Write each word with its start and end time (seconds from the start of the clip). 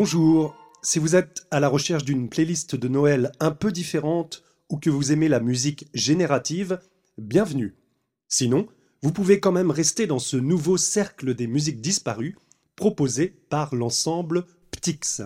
Bonjour, 0.00 0.54
si 0.80 1.00
vous 1.00 1.16
êtes 1.16 1.44
à 1.50 1.58
la 1.58 1.66
recherche 1.66 2.04
d'une 2.04 2.28
playlist 2.28 2.76
de 2.76 2.86
Noël 2.86 3.32
un 3.40 3.50
peu 3.50 3.72
différente 3.72 4.44
ou 4.70 4.78
que 4.78 4.90
vous 4.90 5.10
aimez 5.10 5.26
la 5.26 5.40
musique 5.40 5.88
générative, 5.92 6.78
bienvenue. 7.18 7.74
Sinon, 8.28 8.68
vous 9.02 9.10
pouvez 9.10 9.40
quand 9.40 9.50
même 9.50 9.72
rester 9.72 10.06
dans 10.06 10.20
ce 10.20 10.36
nouveau 10.36 10.76
cercle 10.76 11.34
des 11.34 11.48
musiques 11.48 11.80
disparues 11.80 12.36
proposé 12.76 13.26
par 13.50 13.74
l'ensemble 13.74 14.44
Ptix. 14.70 15.22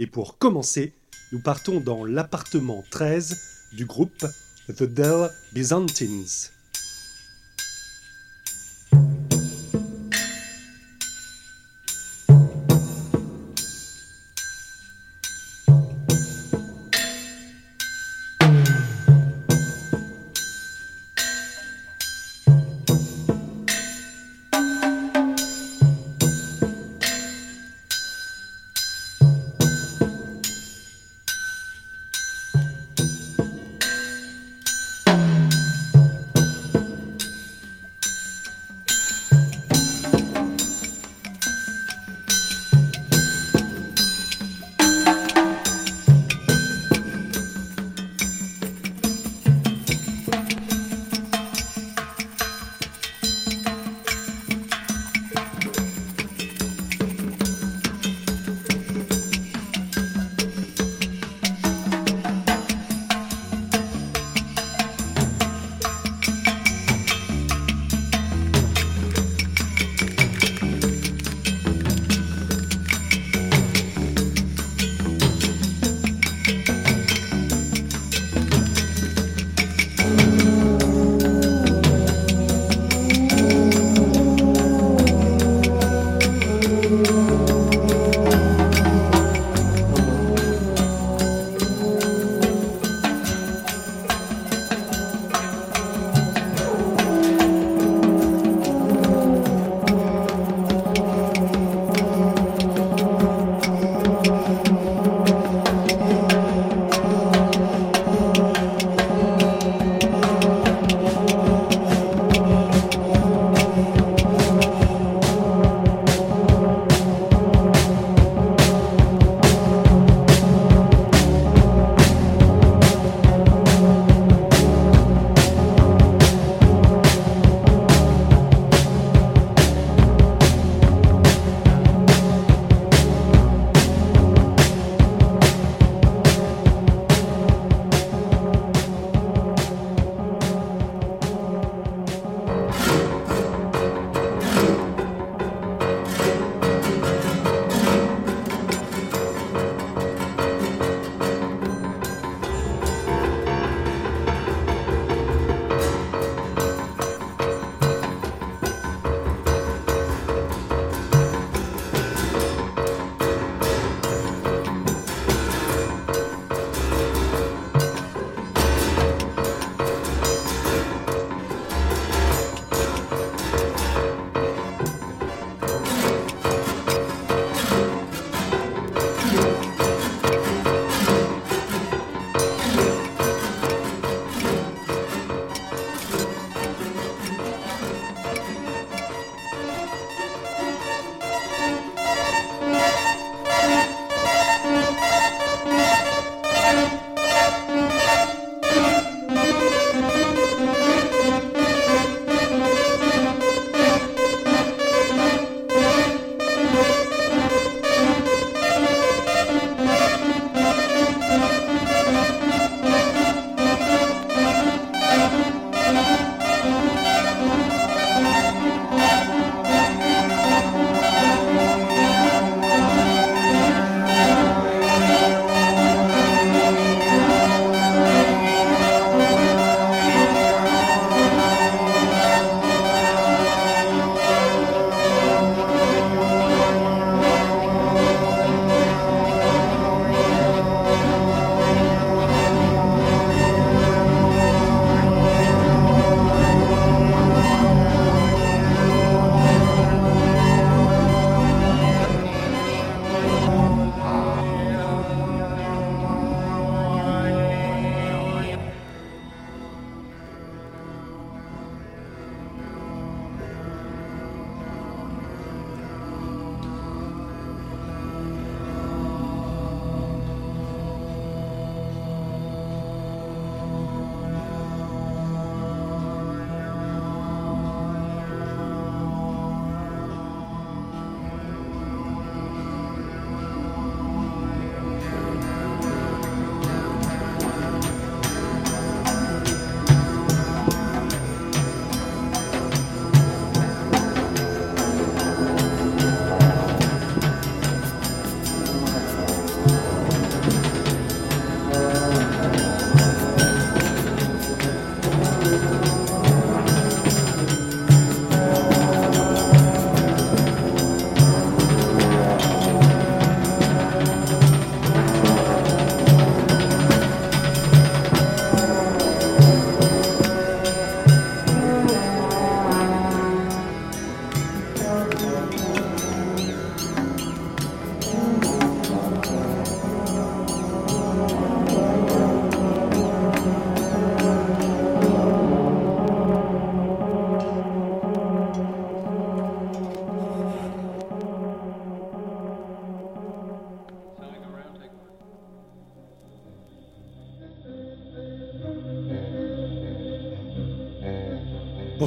Et 0.00 0.08
pour 0.08 0.38
commencer, 0.38 0.92
nous 1.30 1.40
partons 1.40 1.78
dans 1.78 2.04
l'appartement 2.04 2.82
13 2.90 3.38
du 3.76 3.86
groupe 3.86 4.26
The 4.76 4.82
Dell 4.82 5.30
Byzantines. 5.52 6.50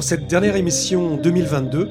Pour 0.04 0.10
cette 0.10 0.26
dernière 0.26 0.56
émission 0.56 1.16
2022, 1.16 1.88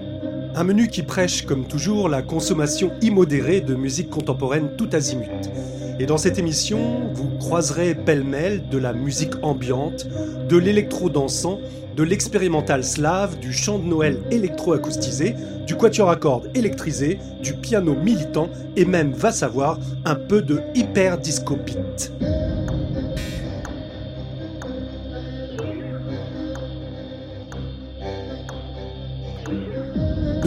un 0.54 0.63
menu 0.63 0.88
qui 0.88 1.01
prêche 1.01 1.48
comme 1.48 1.65
toujours 1.65 2.10
la 2.10 2.21
consommation 2.21 2.92
immodérée 3.01 3.60
de 3.60 3.74
musique 3.74 4.12
contemporaine 4.12 4.69
tout 4.77 4.88
azimut. 4.94 5.50
Et 6.00 6.06
dans 6.06 6.19
cette 6.19 6.38
émission, 6.38 7.10
vous 7.12 7.27
croiserez 7.39 7.95
pêle-mêle 7.95 8.69
de 8.69 8.77
la 8.77 8.94
musique 8.94 9.33
ambiante, 9.42 10.06
de 10.48 10.57
l'électro-dansant, 10.57 11.60
de 11.95 12.04
l'expérimental 12.04 12.83
slave, 12.83 13.39
du 13.39 13.51
chant 13.51 13.80
de 13.80 13.86
Noël 13.86 14.19
électro-acoustisé, 14.30 15.33
du 15.65 15.75
quatuor 15.75 16.12
à 16.12 16.15
cordes 16.15 16.51
électrisé, 16.54 17.18
du 17.42 17.56
piano 17.56 17.95
militant 17.95 18.48
et 18.75 18.86
même, 18.86 19.12
va 19.12 19.31
savoir, 19.31 19.80
un 20.06 20.13
peu 20.13 20.44
de 20.44 20.62
hyper 20.75 21.18
disco 21.18 21.56
beat. 21.56 22.12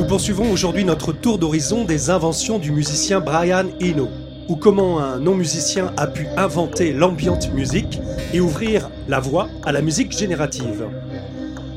Nous 0.06 0.11
poursuivons 0.11 0.53
aujourd'hui 0.53 0.85
notre 0.85 1.12
tour 1.12 1.37
d'horizon 1.37 1.85
des 1.85 2.11
inventions 2.11 2.61
du 2.61 2.70
musicien 2.70 3.19
Brian 3.19 3.64
Eno, 3.82 4.08
ou 4.47 4.55
comment 4.55 5.00
un 5.00 5.19
non-musicien 5.19 5.93
a 5.97 6.06
pu 6.06 6.29
inventer 6.37 6.93
l'ambient 6.93 7.41
music 7.53 7.99
et 8.32 8.38
ouvrir 8.38 8.88
la 9.08 9.19
voie 9.19 9.49
à 9.64 9.73
la 9.73 9.82
musique 9.82 10.17
générative. 10.17 10.87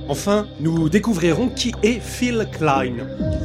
Enfin, 0.10 0.46
nous 0.60 0.90
découvrirons 0.90 1.50
qui 1.50 1.74
est 1.82 2.00
Phil 2.00 2.48
Klein, 2.52 2.98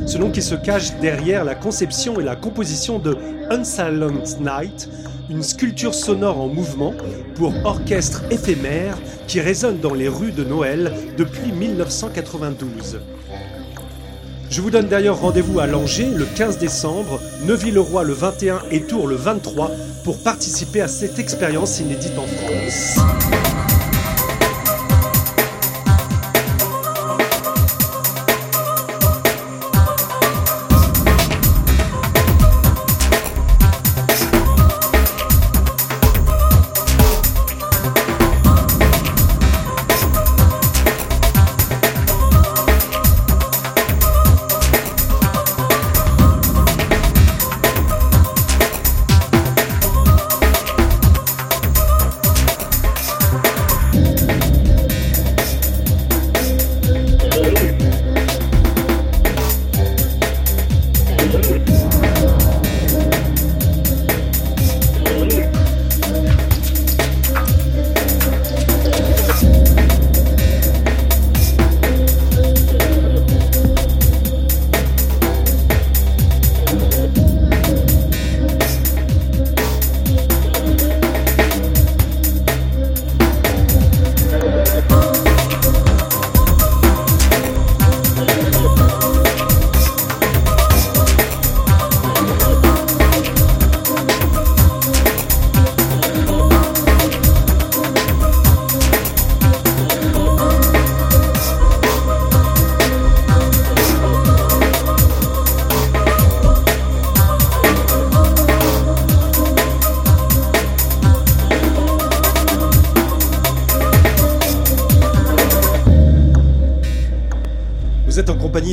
ce 0.04 0.18
nom 0.18 0.30
qui 0.30 0.42
se 0.42 0.54
cache 0.54 0.94
derrière 1.00 1.46
la 1.46 1.54
conception 1.54 2.20
et 2.20 2.22
la 2.22 2.36
composition 2.36 2.98
de 2.98 3.16
Unsilent 3.48 4.36
Night, 4.38 4.90
une 5.30 5.42
sculpture 5.42 5.94
sonore 5.94 6.38
en 6.38 6.48
mouvement 6.48 6.92
pour 7.36 7.54
orchestre 7.64 8.22
éphémère 8.30 8.98
qui 9.28 9.40
résonne 9.40 9.78
dans 9.78 9.94
les 9.94 10.08
rues 10.08 10.32
de 10.32 10.44
Noël 10.44 10.92
depuis 11.16 11.52
1992. 11.52 12.98
Je 14.54 14.60
vous 14.60 14.70
donne 14.70 14.86
d'ailleurs 14.86 15.18
rendez-vous 15.18 15.58
à 15.58 15.66
Langeais 15.66 16.06
le 16.14 16.26
15 16.26 16.58
décembre, 16.58 17.20
Neuville-le-Roi 17.44 18.04
le 18.04 18.12
21 18.12 18.62
et 18.70 18.82
Tours 18.82 19.08
le 19.08 19.16
23 19.16 19.72
pour 20.04 20.22
participer 20.22 20.80
à 20.80 20.86
cette 20.86 21.18
expérience 21.18 21.80
inédite 21.80 22.16
en 22.16 22.26
France. 22.28 23.73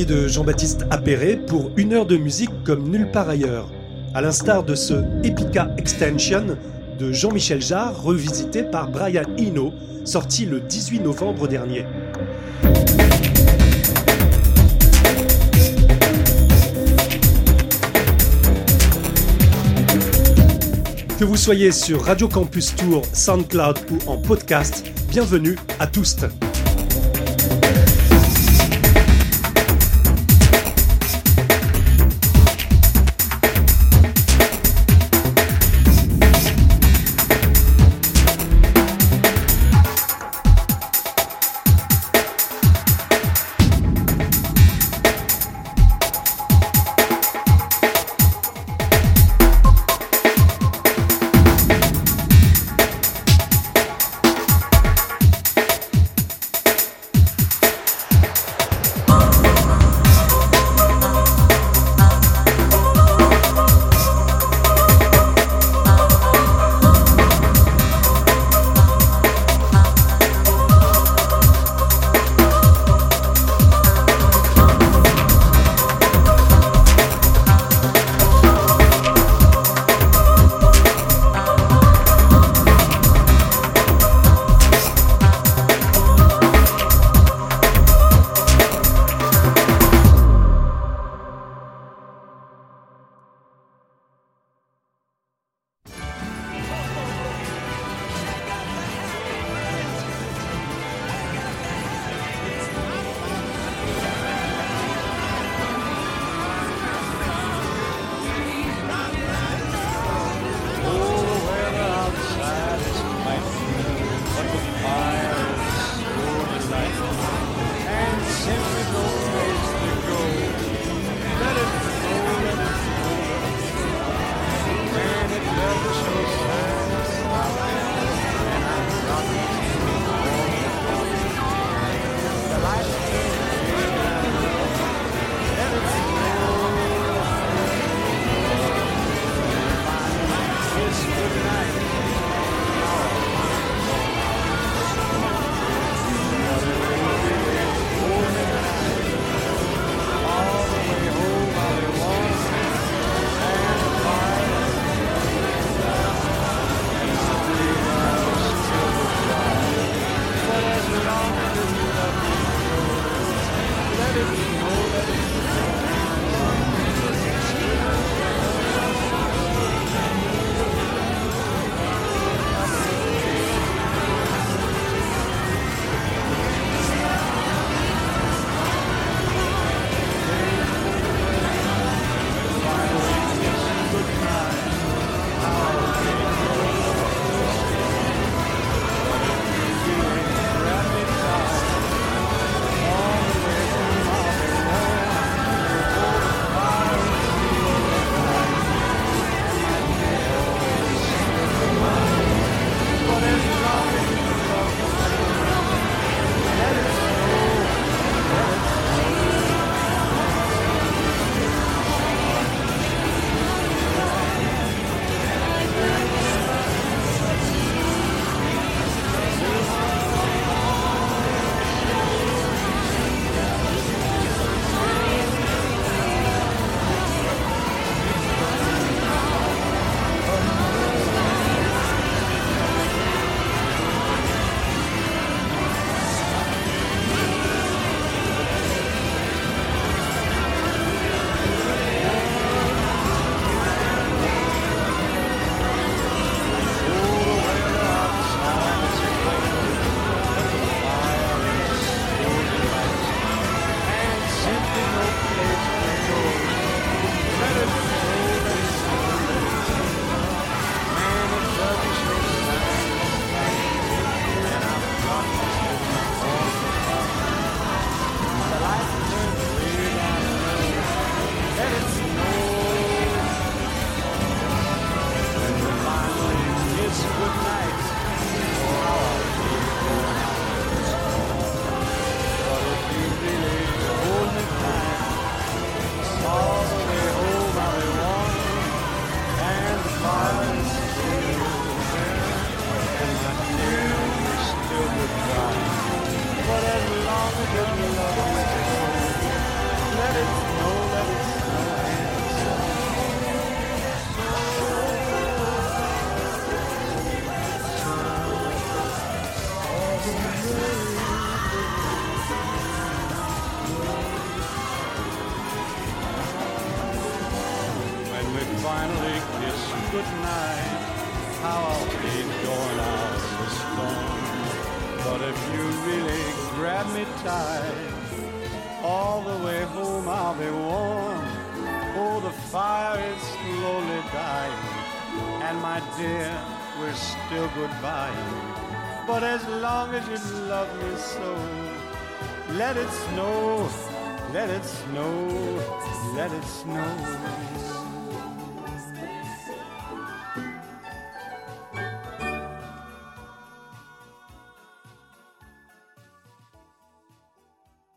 De 0.04 0.26
Jean-Baptiste 0.26 0.84
Appéré 0.90 1.36
pour 1.36 1.70
une 1.76 1.92
heure 1.92 2.06
de 2.06 2.16
musique 2.16 2.50
comme 2.64 2.88
nulle 2.88 3.10
part 3.10 3.28
ailleurs, 3.28 3.68
à 4.14 4.20
l'instar 4.20 4.62
de 4.62 4.74
ce 4.74 4.94
Epica 5.22 5.70
Extension 5.76 6.56
de 6.98 7.12
Jean-Michel 7.12 7.60
Jarre 7.60 8.02
revisité 8.02 8.62
par 8.62 8.90
Brian 8.90 9.24
Eno, 9.38 9.72
sorti 10.04 10.46
le 10.46 10.60
18 10.60 11.00
novembre 11.00 11.46
dernier. 11.48 11.84
Que 21.18 21.24
vous 21.24 21.36
soyez 21.36 21.70
sur 21.70 22.02
Radio 22.04 22.28
Campus 22.28 22.74
Tour, 22.74 23.02
SoundCloud 23.12 23.78
ou 23.90 24.10
en 24.10 24.16
podcast, 24.16 24.84
bienvenue 25.10 25.56
à 25.78 25.86
tous. 25.86 26.16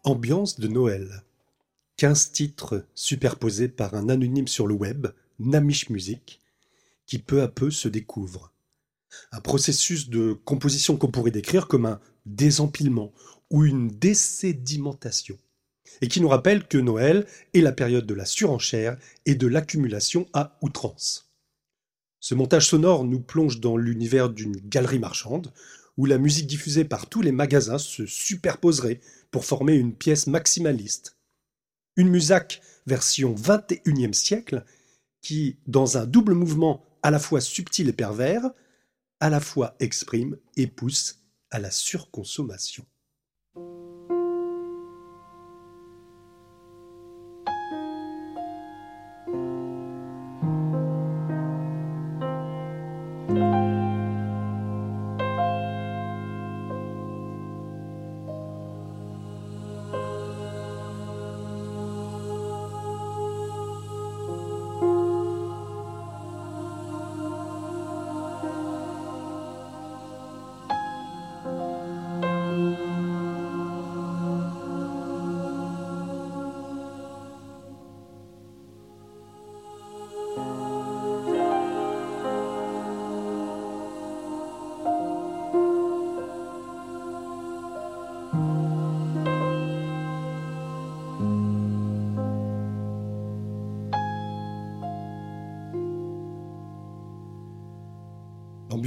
Ambiance 0.05 0.59
de 0.59 0.67
Noël. 0.67 1.23
15 1.97 2.31
titres 2.31 2.85
superposés 2.93 3.67
par 3.67 3.95
un 3.95 4.07
anonyme 4.07 4.47
sur 4.47 4.67
le 4.67 4.75
web, 4.75 5.07
Namish 5.39 5.89
Music, 5.89 6.41
qui 7.07 7.17
peu 7.17 7.41
à 7.41 7.47
peu 7.47 7.71
se 7.71 7.87
découvre. 7.87 8.53
Un 9.31 9.41
processus 9.41 10.09
de 10.09 10.33
composition 10.33 10.95
qu'on 10.95 11.09
pourrait 11.09 11.31
décrire 11.31 11.67
comme 11.67 11.87
un 11.87 11.99
désempilement 12.27 13.13
ou 13.49 13.65
une 13.65 13.87
désédimentation, 13.87 15.39
et 16.01 16.07
qui 16.07 16.21
nous 16.21 16.29
rappelle 16.29 16.67
que 16.67 16.77
Noël 16.77 17.25
est 17.55 17.61
la 17.61 17.71
période 17.71 18.05
de 18.05 18.13
la 18.13 18.25
surenchère 18.25 18.99
et 19.25 19.33
de 19.33 19.47
l'accumulation 19.47 20.27
à 20.33 20.55
outrance. 20.61 21.33
Ce 22.19 22.35
montage 22.35 22.67
sonore 22.67 23.05
nous 23.05 23.21
plonge 23.21 23.59
dans 23.59 23.75
l'univers 23.75 24.29
d'une 24.29 24.57
galerie 24.57 24.99
marchande, 24.99 25.51
où 25.97 26.05
la 26.05 26.17
musique 26.17 26.47
diffusée 26.47 26.85
par 26.85 27.07
tous 27.07 27.21
les 27.21 27.31
magasins 27.31 27.77
se 27.77 28.05
superposerait 28.05 29.01
pour 29.31 29.45
former 29.45 29.75
une 29.75 29.95
pièce 29.95 30.27
maximaliste, 30.27 31.17
une 31.95 32.09
musac 32.09 32.61
version 32.85 33.33
21e 33.35 34.13
siècle 34.13 34.63
qui, 35.21 35.57
dans 35.67 35.97
un 35.97 36.05
double 36.05 36.33
mouvement 36.33 36.85
à 37.01 37.11
la 37.11 37.19
fois 37.19 37.41
subtil 37.41 37.89
et 37.89 37.93
pervers, 37.93 38.49
à 39.19 39.29
la 39.29 39.39
fois 39.39 39.75
exprime 39.79 40.37
et 40.57 40.67
pousse 40.67 41.21
à 41.51 41.59
la 41.59 41.71
surconsommation. 41.71 42.85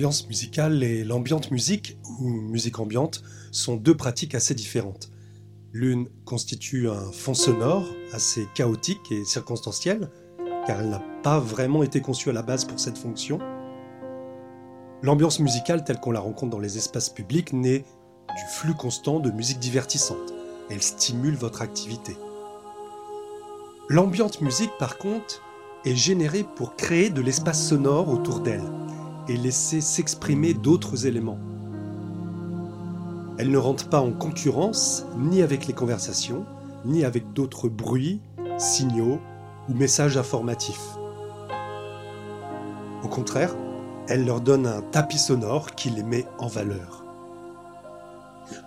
Musicale 0.09 0.83
et 0.83 1.05
l'ambiante 1.05 1.51
musique, 1.51 1.99
ou 2.19 2.29
musique 2.29 2.79
ambiante, 2.79 3.23
sont 3.51 3.77
deux 3.77 3.95
pratiques 3.95 4.35
assez 4.35 4.55
différentes. 4.55 5.11
L'une 5.73 6.09
constitue 6.25 6.89
un 6.89 7.13
fond 7.13 7.35
sonore 7.35 7.85
assez 8.15 8.49
chaotique 8.55 9.13
et 9.13 9.27
circonstanciel, 9.27 10.09
car 10.67 10.81
elle 10.81 10.89
n'a 10.89 11.03
pas 11.23 11.39
vraiment 11.39 11.83
été 11.83 12.01
conçue 12.01 12.31
à 12.31 12.33
la 12.33 12.41
base 12.41 12.65
pour 12.65 12.81
cette 12.81 12.97
fonction. 12.97 13.39
L'ambiance 15.03 15.41
musicale 15.41 15.85
telle 15.85 16.01
qu'on 16.01 16.13
la 16.13 16.21
rencontre 16.21 16.53
dans 16.53 16.59
les 16.59 16.79
espaces 16.79 17.11
publics 17.11 17.53
naît 17.53 17.85
du 18.35 18.45
flux 18.51 18.75
constant 18.75 19.21
de 19.21 19.31
musique 19.31 19.59
divertissante. 19.59 20.33
Elle 20.71 20.83
stimule 20.83 21.35
votre 21.35 21.61
activité. 21.61 22.17
L'ambiante 23.91 24.41
musique, 24.41 24.73
par 24.79 24.97
contre, 24.97 25.43
est 25.85 25.97
générée 25.97 26.45
pour 26.57 26.77
créer 26.77 27.11
de 27.11 27.21
l'espace 27.21 27.69
sonore 27.69 28.09
autour 28.09 28.41
d'elle 28.41 28.65
et 29.29 29.37
laisser 29.37 29.81
s'exprimer 29.81 30.55
d'autres 30.55 31.07
éléments. 31.07 31.39
Elle 33.39 33.51
ne 33.51 33.59
rentre 33.59 33.89
pas 33.89 34.01
en 34.01 34.13
concurrence 34.13 35.05
ni 35.17 35.43
avec 35.43 35.67
les 35.67 35.73
conversations, 35.73 36.45
ni 36.85 37.05
avec 37.05 37.33
d'autres 37.33 37.69
bruits, 37.69 38.21
signaux 38.59 39.21
ou 39.69 39.75
messages 39.75 40.17
informatifs. 40.17 40.97
Au 43.05 43.09
contraire, 43.09 43.55
elle 44.09 44.25
leur 44.25 44.41
donne 44.41 44.67
un 44.67 44.83
tapis 44.83 45.19
sonore 45.19 45.75
qui 45.75 45.91
les 45.91 46.03
met 46.03 46.27
en 46.39 46.49
valeur. 46.49 47.05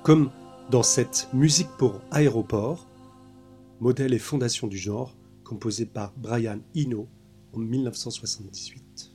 Comme 0.03 0.29
dans 0.69 0.83
cette 0.83 1.27
musique 1.33 1.69
pour 1.77 1.99
aéroport, 2.11 2.87
modèle 3.81 4.13
et 4.13 4.19
fondation 4.19 4.67
du 4.67 4.77
genre, 4.77 5.15
composé 5.43 5.85
par 5.85 6.13
Brian 6.15 6.59
Eno 6.75 7.09
en 7.53 7.59
1978. 7.59 9.11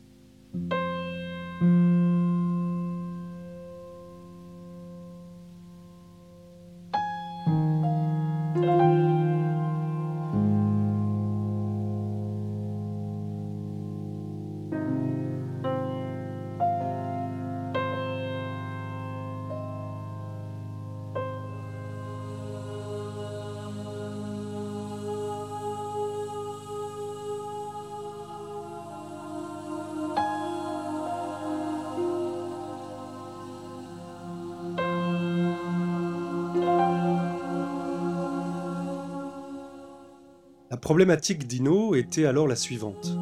Problématique 40.87 41.49
d'Ino 41.49 41.97
était 41.97 42.27
alors 42.27 42.47
la 42.47 42.55
suivante. 42.55 43.19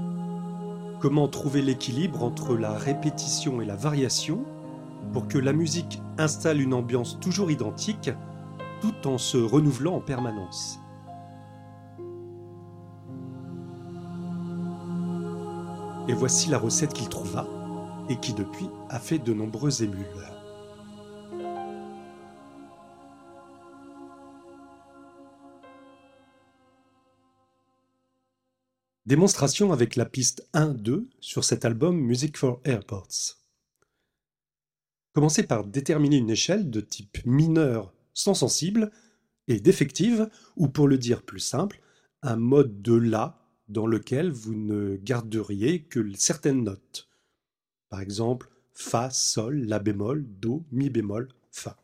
Comment 1.01 1.29
trouver 1.29 1.63
l'équilibre 1.63 2.23
entre 2.23 2.59
la 2.59 2.75
répétition 2.75 3.63
et 3.63 3.65
la 3.65 3.75
variation 3.75 4.45
pour 5.15 5.29
que 5.29 5.39
la 5.39 5.55
musique 5.55 5.99
installe 6.19 6.61
une 6.61 6.75
ambiance 6.75 7.19
toujours 7.21 7.51
identique 7.51 8.11
tout 8.83 9.09
en 9.09 9.17
se 9.17 9.39
renouvelant 9.39 9.95
en 9.95 10.01
permanence? 10.03 10.79
Et 16.09 16.13
voici 16.13 16.51
la 16.51 16.59
recette 16.59 16.93
qu'il 16.93 17.09
trouva 17.09 17.47
et 18.11 18.17
qui 18.17 18.35
depuis 18.35 18.69
a 18.91 18.99
fait 18.99 19.19
de 19.19 19.33
nombreux 19.33 19.83
émules. 19.83 20.44
Démonstration 29.07 29.71
avec 29.71 29.97
la 29.97 30.07
piste 30.07 30.49
1-2 30.55 31.07
sur 31.21 31.45
cet 31.45 31.67
album 31.67 31.95
Music 31.95 32.39
for 32.39 32.63
Airports. 32.65 33.37
Commencez 35.13 35.43
par 35.43 35.67
déterminer 35.67 36.17
une 36.17 36.31
échelle 36.31 36.71
de 36.71 36.81
type 36.81 37.19
mineur 37.27 37.93
sans 38.15 38.33
sensible 38.33 38.91
et 39.47 39.61
défective, 39.61 40.31
ou 40.57 40.69
pour 40.69 40.89
le 40.89 40.97
dire 40.97 41.21
plus 41.21 41.41
simple, 41.41 41.83
un 42.23 42.37
mode 42.37 42.81
de 42.81 42.95
La 42.95 43.39
dans 43.69 43.87
lequel 43.87 44.33
vous 44.33 44.55
ne 44.55 44.97
garderiez 44.97 45.83
que 45.83 46.01
certaines 46.15 46.65
notes. 46.65 47.11
Par 47.91 48.01
exemple, 48.01 48.49
Fa, 48.73 49.11
Sol, 49.11 49.67
La 49.67 49.81
bémol, 49.81 50.25
Do, 50.27 50.65
Mi 50.73 50.89
bémol, 50.89 51.29
Fa. 51.51 51.84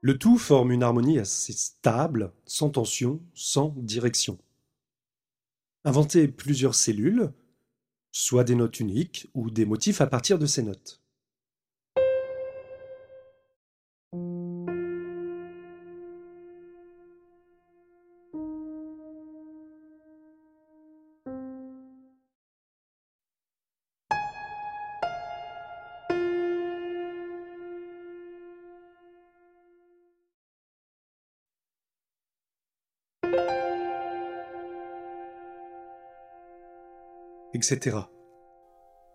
Le 0.00 0.18
tout 0.18 0.38
forme 0.38 0.72
une 0.72 0.82
harmonie 0.82 1.18
assez 1.18 1.52
stable, 1.52 2.32
sans 2.44 2.70
tension, 2.70 3.20
sans 3.34 3.74
direction. 3.78 4.38
Inventez 5.84 6.28
plusieurs 6.28 6.74
cellules, 6.74 7.32
soit 8.12 8.44
des 8.44 8.54
notes 8.54 8.80
uniques 8.80 9.28
ou 9.34 9.50
des 9.50 9.64
motifs 9.64 10.00
à 10.00 10.06
partir 10.06 10.38
de 10.38 10.46
ces 10.46 10.62
notes. 10.62 11.02
Etc. 37.56 37.96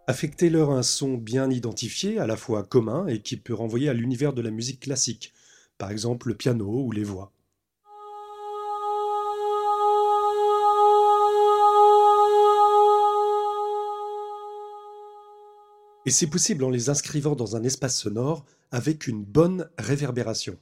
Affectez-leur 0.07 0.71
un 0.71 0.83
son 0.83 1.13
bien 1.13 1.49
identifié, 1.49 2.19
à 2.19 2.27
la 2.27 2.35
fois 2.35 2.63
commun 2.63 3.07
et 3.07 3.21
qui 3.21 3.37
peut 3.37 3.53
renvoyer 3.53 3.87
à 3.87 3.93
l'univers 3.93 4.33
de 4.33 4.41
la 4.41 4.51
musique 4.51 4.81
classique, 4.81 5.33
par 5.77 5.91
exemple 5.91 6.27
le 6.27 6.35
piano 6.35 6.67
ou 6.67 6.91
les 6.91 7.03
voix. 7.03 7.31
Et 16.05 16.09
c'est 16.09 16.27
possible 16.27 16.63
en 16.63 16.69
les 16.71 16.89
inscrivant 16.89 17.35
dans 17.35 17.55
un 17.55 17.63
espace 17.63 17.95
sonore 17.95 18.43
avec 18.71 19.07
une 19.07 19.23
bonne 19.23 19.69
réverbération. 19.77 20.57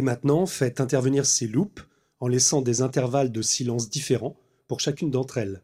Et 0.00 0.02
maintenant, 0.02 0.46
faites 0.46 0.80
intervenir 0.80 1.26
ces 1.26 1.46
loops 1.46 1.82
en 2.20 2.28
laissant 2.28 2.62
des 2.62 2.80
intervalles 2.80 3.32
de 3.32 3.42
silence 3.42 3.90
différents 3.90 4.34
pour 4.66 4.80
chacune 4.80 5.10
d'entre 5.10 5.36
elles. 5.36 5.62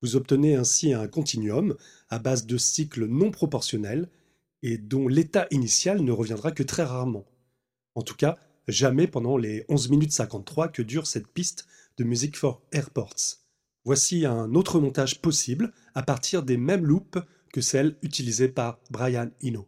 Vous 0.00 0.14
obtenez 0.14 0.54
ainsi 0.54 0.92
un 0.92 1.08
continuum 1.08 1.76
à 2.08 2.20
base 2.20 2.46
de 2.46 2.56
cycles 2.56 3.06
non 3.06 3.32
proportionnels 3.32 4.08
et 4.62 4.78
dont 4.78 5.08
l'état 5.08 5.48
initial 5.50 6.02
ne 6.02 6.12
reviendra 6.12 6.52
que 6.52 6.62
très 6.62 6.84
rarement. 6.84 7.24
En 7.96 8.02
tout 8.02 8.14
cas, 8.14 8.38
jamais 8.68 9.08
pendant 9.08 9.36
les 9.36 9.64
11 9.68 9.90
minutes 9.90 10.12
53 10.12 10.68
que 10.68 10.82
dure 10.82 11.08
cette 11.08 11.26
piste 11.26 11.66
de 11.96 12.04
Music 12.04 12.36
for 12.36 12.62
Airports. 12.70 13.40
Voici 13.84 14.24
un 14.24 14.54
autre 14.54 14.78
montage 14.78 15.20
possible 15.20 15.72
à 15.96 16.04
partir 16.04 16.44
des 16.44 16.58
mêmes 16.58 16.86
loops 16.86 17.18
que 17.52 17.60
celles 17.60 17.96
utilisées 18.02 18.46
par 18.46 18.78
Brian 18.92 19.30
Eno. 19.42 19.66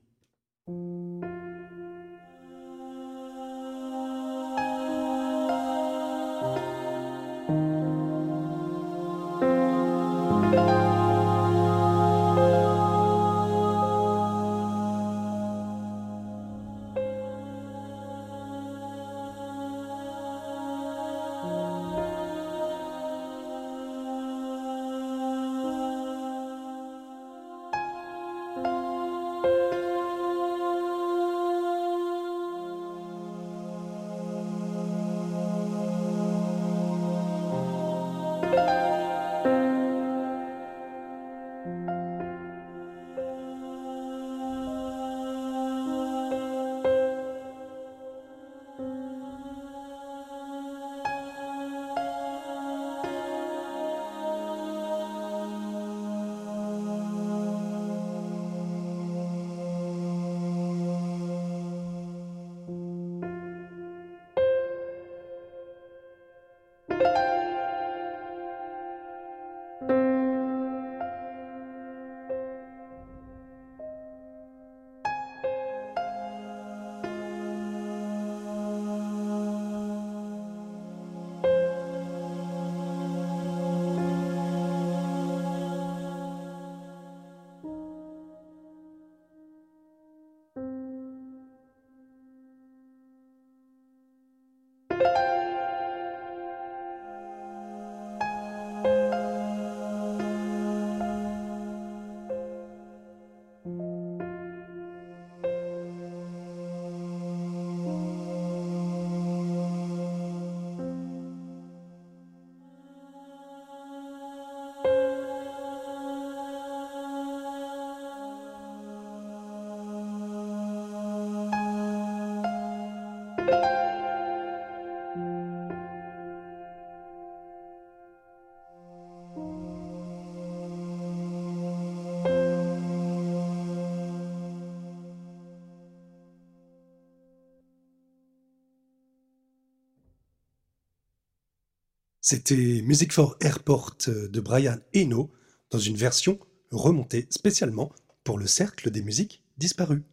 C'était 142.26 142.80
Music 142.80 143.12
for 143.12 143.36
Airport 143.42 143.98
de 144.06 144.40
Brian 144.40 144.78
Eno 144.96 145.30
dans 145.70 145.78
une 145.78 145.94
version 145.94 146.38
remontée 146.70 147.26
spécialement 147.28 147.92
pour 148.24 148.38
le 148.38 148.46
Cercle 148.46 148.90
des 148.90 149.02
musiques 149.02 149.42
disparues. 149.58 150.04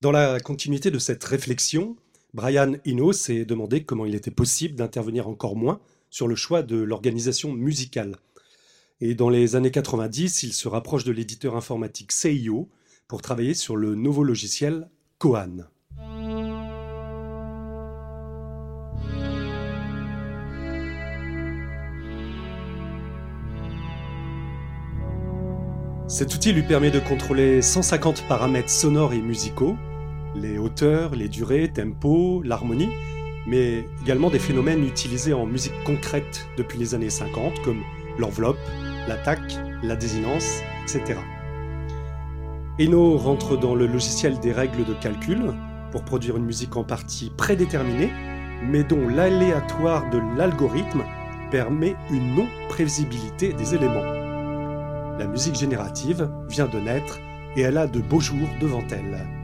Dans 0.00 0.10
la 0.10 0.40
continuité 0.40 0.90
de 0.90 0.98
cette 0.98 1.22
réflexion, 1.22 1.94
Brian 2.34 2.72
Eno 2.84 3.12
s'est 3.12 3.44
demandé 3.44 3.84
comment 3.84 4.04
il 4.04 4.16
était 4.16 4.32
possible 4.32 4.74
d'intervenir 4.74 5.28
encore 5.28 5.54
moins 5.54 5.80
sur 6.10 6.26
le 6.26 6.34
choix 6.34 6.64
de 6.64 6.76
l'organisation 6.76 7.52
musicale 7.52 8.16
et 9.00 9.14
dans 9.14 9.30
les 9.30 9.56
années 9.56 9.70
90, 9.70 10.42
il 10.42 10.52
se 10.52 10.68
rapproche 10.68 11.04
de 11.04 11.12
l'éditeur 11.12 11.56
informatique 11.56 12.12
Seio 12.12 12.68
pour 13.06 13.22
travailler 13.22 13.54
sur 13.54 13.76
le 13.76 13.94
nouveau 13.94 14.24
logiciel 14.24 14.88
Kohan. 15.18 15.64
Cet 26.08 26.34
outil 26.34 26.52
lui 26.52 26.62
permet 26.62 26.90
de 26.90 27.00
contrôler 27.00 27.60
150 27.60 28.26
paramètres 28.28 28.70
sonores 28.70 29.12
et 29.12 29.20
musicaux, 29.20 29.76
les 30.34 30.58
hauteurs, 30.58 31.14
les 31.14 31.28
durées, 31.28 31.70
tempo, 31.70 32.42
l'harmonie, 32.42 32.88
mais 33.46 33.84
également 34.02 34.30
des 34.30 34.38
phénomènes 34.38 34.84
utilisés 34.84 35.34
en 35.34 35.46
musique 35.46 35.84
concrète 35.84 36.46
depuis 36.56 36.78
les 36.78 36.94
années 36.94 37.10
50 37.10 37.62
comme 37.62 37.82
l'enveloppe, 38.18 38.58
l'attaque, 39.08 39.58
la 39.82 39.96
désinence, 39.96 40.60
etc. 40.84 41.18
Eno 42.80 43.16
rentre 43.16 43.56
dans 43.56 43.74
le 43.74 43.86
logiciel 43.86 44.38
des 44.38 44.52
règles 44.52 44.84
de 44.84 44.94
calcul 44.94 45.52
pour 45.90 46.04
produire 46.04 46.36
une 46.36 46.44
musique 46.44 46.76
en 46.76 46.84
partie 46.84 47.30
prédéterminée, 47.30 48.12
mais 48.62 48.84
dont 48.84 49.08
l'aléatoire 49.08 50.08
de 50.10 50.20
l'algorithme 50.36 51.02
permet 51.50 51.96
une 52.10 52.34
non-prévisibilité 52.34 53.52
des 53.54 53.74
éléments. 53.74 54.12
La 55.18 55.26
musique 55.26 55.56
générative 55.56 56.30
vient 56.48 56.68
de 56.68 56.78
naître 56.78 57.18
et 57.56 57.62
elle 57.62 57.78
a 57.78 57.86
de 57.86 58.00
beaux 58.00 58.20
jours 58.20 58.48
devant 58.60 58.84
elle. 58.90 59.37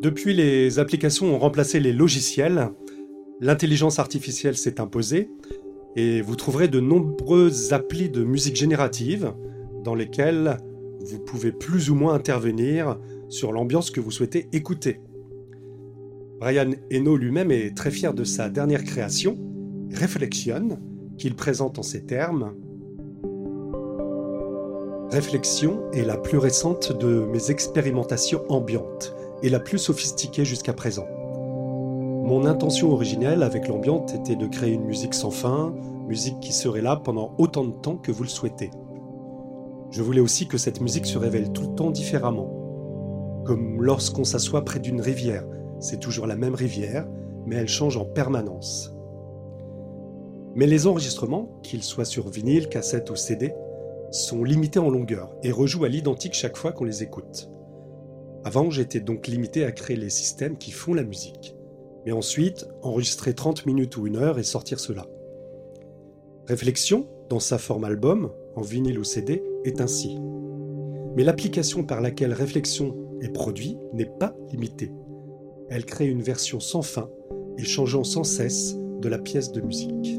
Depuis, 0.00 0.32
les 0.32 0.78
applications 0.78 1.34
ont 1.34 1.38
remplacé 1.38 1.80
les 1.80 1.92
logiciels, 1.92 2.70
l'intelligence 3.40 3.98
artificielle 3.98 4.56
s'est 4.56 4.80
imposée, 4.80 5.28
et 5.96 6.20
vous 6.20 6.36
trouverez 6.36 6.68
de 6.68 6.78
nombreuses 6.78 7.72
applis 7.72 8.08
de 8.08 8.22
musique 8.22 8.54
générative 8.54 9.34
dans 9.82 9.96
lesquelles 9.96 10.56
vous 11.00 11.18
pouvez 11.18 11.50
plus 11.50 11.90
ou 11.90 11.96
moins 11.96 12.14
intervenir 12.14 12.96
sur 13.28 13.50
l'ambiance 13.50 13.90
que 13.90 14.00
vous 14.00 14.12
souhaitez 14.12 14.48
écouter. 14.52 15.00
Brian 16.38 16.70
Eno 16.92 17.16
lui-même 17.16 17.50
est 17.50 17.76
très 17.76 17.90
fier 17.90 18.14
de 18.14 18.22
sa 18.22 18.48
dernière 18.50 18.84
création, 18.84 19.36
Reflection, 19.92 20.78
qu'il 21.16 21.34
présente 21.34 21.78
en 21.80 21.82
ces 21.82 22.04
termes. 22.04 22.54
Réflexion 25.10 25.90
est 25.92 26.04
la 26.04 26.18
plus 26.18 26.38
récente 26.38 26.96
de 26.96 27.26
mes 27.32 27.50
expérimentations 27.50 28.44
ambiantes 28.48 29.17
et 29.42 29.48
la 29.48 29.60
plus 29.60 29.78
sophistiquée 29.78 30.44
jusqu'à 30.44 30.72
présent. 30.72 31.06
Mon 32.24 32.44
intention 32.44 32.92
originelle 32.92 33.42
avec 33.42 33.68
l'ambiante 33.68 34.14
était 34.14 34.36
de 34.36 34.46
créer 34.46 34.72
une 34.72 34.84
musique 34.84 35.14
sans 35.14 35.30
fin, 35.30 35.74
musique 36.06 36.40
qui 36.40 36.52
serait 36.52 36.82
là 36.82 36.96
pendant 36.96 37.34
autant 37.38 37.64
de 37.64 37.72
temps 37.72 37.96
que 37.96 38.12
vous 38.12 38.22
le 38.22 38.28
souhaitez. 38.28 38.70
Je 39.90 40.02
voulais 40.02 40.20
aussi 40.20 40.46
que 40.46 40.58
cette 40.58 40.80
musique 40.80 41.06
se 41.06 41.16
révèle 41.16 41.52
tout 41.52 41.62
le 41.62 41.74
temps 41.74 41.90
différemment. 41.90 42.52
Comme 43.44 43.82
lorsqu'on 43.82 44.24
s'assoit 44.24 44.64
près 44.64 44.78
d'une 44.78 45.00
rivière, 45.00 45.46
c'est 45.80 46.00
toujours 46.00 46.26
la 46.26 46.36
même 46.36 46.54
rivière, 46.54 47.06
mais 47.46 47.56
elle 47.56 47.68
change 47.68 47.96
en 47.96 48.04
permanence. 48.04 48.92
Mais 50.54 50.66
les 50.66 50.86
enregistrements, 50.86 51.48
qu'ils 51.62 51.82
soient 51.82 52.04
sur 52.04 52.28
vinyle, 52.28 52.68
cassette 52.68 53.10
ou 53.10 53.16
CD, 53.16 53.54
sont 54.10 54.44
limités 54.44 54.78
en 54.78 54.90
longueur 54.90 55.34
et 55.42 55.52
rejouent 55.52 55.84
à 55.84 55.88
l'identique 55.88 56.34
chaque 56.34 56.56
fois 56.56 56.72
qu'on 56.72 56.84
les 56.84 57.02
écoute. 57.02 57.48
Avant, 58.48 58.70
j'étais 58.70 59.00
donc 59.00 59.26
limité 59.26 59.66
à 59.66 59.72
créer 59.72 59.98
les 59.98 60.08
systèmes 60.08 60.56
qui 60.56 60.70
font 60.70 60.94
la 60.94 61.02
musique. 61.02 61.54
Mais 62.06 62.12
ensuite, 62.12 62.66
enregistrer 62.80 63.34
30 63.34 63.66
minutes 63.66 63.98
ou 63.98 64.06
une 64.06 64.16
heure 64.16 64.38
et 64.38 64.42
sortir 64.42 64.80
cela. 64.80 65.04
Réflexion, 66.46 67.06
dans 67.28 67.40
sa 67.40 67.58
forme 67.58 67.84
album, 67.84 68.32
en 68.56 68.62
vinyle 68.62 68.98
ou 68.98 69.04
CD, 69.04 69.44
est 69.64 69.82
ainsi. 69.82 70.16
Mais 71.14 71.24
l'application 71.24 71.84
par 71.84 72.00
laquelle 72.00 72.32
Réflexion 72.32 72.96
est 73.20 73.34
produit 73.34 73.76
n'est 73.92 74.10
pas 74.18 74.34
limitée. 74.50 74.92
Elle 75.68 75.84
crée 75.84 76.08
une 76.08 76.22
version 76.22 76.58
sans 76.58 76.80
fin 76.80 77.10
et 77.58 77.64
changeant 77.64 78.02
sans 78.02 78.24
cesse 78.24 78.78
de 78.78 79.10
la 79.10 79.18
pièce 79.18 79.52
de 79.52 79.60
musique. 79.60 80.18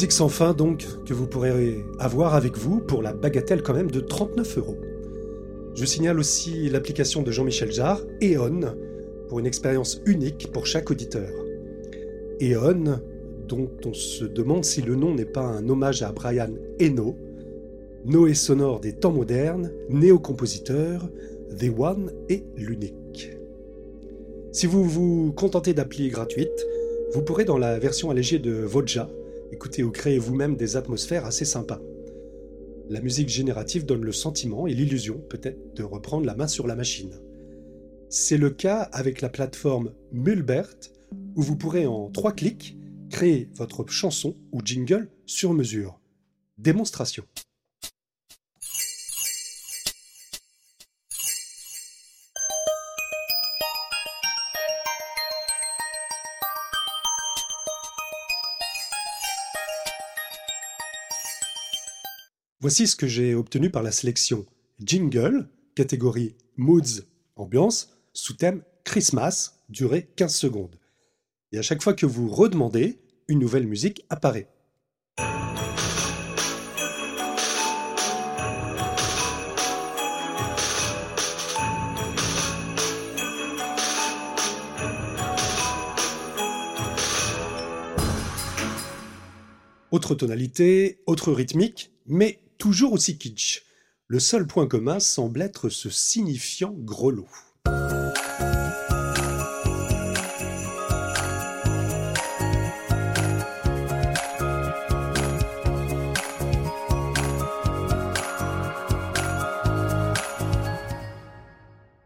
Musique 0.00 0.12
sans 0.12 0.30
fin 0.30 0.54
donc 0.54 0.86
que 1.04 1.12
vous 1.12 1.26
pourrez 1.26 1.84
avoir 1.98 2.34
avec 2.34 2.56
vous 2.56 2.80
pour 2.80 3.02
la 3.02 3.12
bagatelle 3.12 3.62
quand 3.62 3.74
même 3.74 3.90
de 3.90 4.00
39 4.00 4.56
euros. 4.56 4.78
Je 5.74 5.84
signale 5.84 6.18
aussi 6.18 6.70
l'application 6.70 7.22
de 7.22 7.30
Jean-Michel 7.30 7.70
Jarre, 7.70 8.00
EON, 8.22 8.60
pour 9.28 9.40
une 9.40 9.46
expérience 9.46 10.00
unique 10.06 10.50
pour 10.54 10.66
chaque 10.66 10.90
auditeur. 10.90 11.28
EON, 12.40 12.98
dont 13.46 13.70
on 13.84 13.92
se 13.92 14.24
demande 14.24 14.64
si 14.64 14.80
le 14.80 14.94
nom 14.94 15.14
n'est 15.14 15.26
pas 15.26 15.44
un 15.44 15.68
hommage 15.68 16.02
à 16.02 16.12
Brian 16.12 16.54
Eno, 16.80 17.14
Noé 18.06 18.32
sonore 18.32 18.80
des 18.80 18.94
temps 18.94 19.12
modernes, 19.12 19.70
néo-compositeur, 19.90 21.10
The 21.58 21.70
One 21.78 22.10
et 22.30 22.42
l'unique. 22.56 23.36
Si 24.50 24.64
vous 24.64 24.82
vous 24.82 25.34
contentez 25.34 25.74
d'applis 25.74 26.08
gratuites, 26.08 26.66
vous 27.12 27.20
pourrez 27.20 27.44
dans 27.44 27.58
la 27.58 27.78
version 27.78 28.08
allégée 28.08 28.38
de 28.38 28.52
Vodja 28.52 29.10
écoutez 29.52 29.82
ou 29.82 29.90
créez 29.90 30.18
vous-même 30.18 30.56
des 30.56 30.76
atmosphères 30.76 31.26
assez 31.26 31.44
sympas. 31.44 31.80
La 32.88 33.00
musique 33.00 33.28
générative 33.28 33.86
donne 33.86 34.04
le 34.04 34.12
sentiment 34.12 34.66
et 34.66 34.74
l'illusion 34.74 35.18
peut-être 35.28 35.74
de 35.74 35.82
reprendre 35.82 36.26
la 36.26 36.34
main 36.34 36.48
sur 36.48 36.66
la 36.66 36.74
machine. 36.74 37.20
C'est 38.08 38.36
le 38.36 38.50
cas 38.50 38.80
avec 38.92 39.20
la 39.20 39.28
plateforme 39.28 39.92
Mulbert, 40.12 40.74
où 41.36 41.42
vous 41.42 41.56
pourrez 41.56 41.86
en 41.86 42.10
trois 42.10 42.32
clics 42.32 42.76
créer 43.08 43.48
votre 43.54 43.86
chanson 43.86 44.36
ou 44.52 44.60
jingle 44.64 45.08
sur 45.26 45.52
mesure. 45.52 46.00
Démonstration. 46.58 47.24
Voici 62.62 62.86
ce 62.86 62.94
que 62.94 63.06
j'ai 63.06 63.34
obtenu 63.34 63.70
par 63.70 63.82
la 63.82 63.90
sélection 63.90 64.44
Jingle, 64.84 65.48
catégorie 65.74 66.34
Moods, 66.58 67.06
ambiance, 67.34 67.88
sous 68.12 68.34
thème 68.34 68.62
Christmas, 68.84 69.54
durée 69.70 70.10
15 70.16 70.34
secondes. 70.34 70.76
Et 71.52 71.58
à 71.58 71.62
chaque 71.62 71.82
fois 71.82 71.94
que 71.94 72.04
vous 72.04 72.28
redemandez, 72.28 73.00
une 73.28 73.38
nouvelle 73.38 73.66
musique 73.66 74.04
apparaît. 74.10 74.46
Autre 89.90 90.14
tonalité, 90.14 91.00
autre 91.06 91.32
rythmique, 91.32 91.90
mais 92.06 92.38
toujours 92.60 92.92
aussi 92.92 93.16
kitsch. 93.16 93.62
Le 94.06 94.20
seul 94.20 94.46
point 94.46 94.66
commun 94.66 95.00
semble 95.00 95.40
être 95.40 95.70
ce 95.70 95.88
signifiant 95.88 96.74
grelot. 96.76 97.26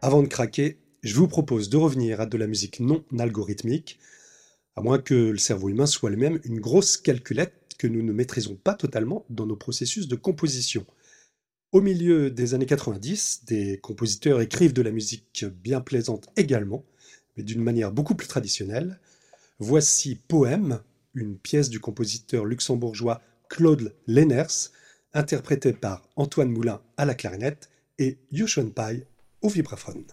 Avant 0.01 0.21
de 0.21 0.27
craquer, 0.27 0.77
je 1.03 1.15
vous 1.15 1.27
propose 1.27 1.69
de 1.69 1.75
revenir 1.75 2.21
à 2.21 2.27
de 2.27 2.37
la 2.37 2.47
musique 2.47 2.79
non 2.79 3.03
algorithmique, 3.19 3.99
à 4.77 4.81
moins 4.81 4.99
que 4.99 5.31
le 5.31 5.37
cerveau 5.37 5.67
humain 5.67 5.85
soit 5.85 6.11
lui-même 6.11 6.39
une 6.45 6.61
grosse 6.61 6.95
calculette 6.95 7.64
que 7.77 7.87
nous 7.87 8.01
ne 8.01 8.11
maîtrisons 8.11 8.55
pas 8.55 8.73
totalement 8.73 9.25
dans 9.29 9.45
nos 9.45 9.55
processus 9.55 10.07
de 10.07 10.15
composition. 10.15 10.85
Au 11.71 11.81
milieu 11.81 12.29
des 12.31 12.53
années 12.53 12.65
90, 12.65 13.45
des 13.45 13.79
compositeurs 13.79 14.41
écrivent 14.41 14.73
de 14.73 14.81
la 14.81 14.91
musique 14.91 15.45
bien 15.45 15.81
plaisante 15.81 16.29
également, 16.37 16.85
mais 17.35 17.43
d'une 17.43 17.61
manière 17.61 17.91
beaucoup 17.91 18.15
plus 18.15 18.27
traditionnelle. 18.27 18.99
Voici 19.59 20.15
Poème, 20.15 20.79
une 21.13 21.37
pièce 21.37 21.69
du 21.69 21.79
compositeur 21.79 22.45
luxembourgeois 22.45 23.21
Claude 23.49 23.93
Lenners, 24.07 24.71
interprété 25.13 25.73
par 25.73 26.07
Antoine 26.15 26.49
Moulin 26.49 26.81
à 26.97 27.05
la 27.05 27.15
clarinette 27.15 27.69
et 27.99 28.17
Yushun 28.31 28.69
Pai 28.69 29.05
au 29.41 29.49
vibraphone. 29.49 30.05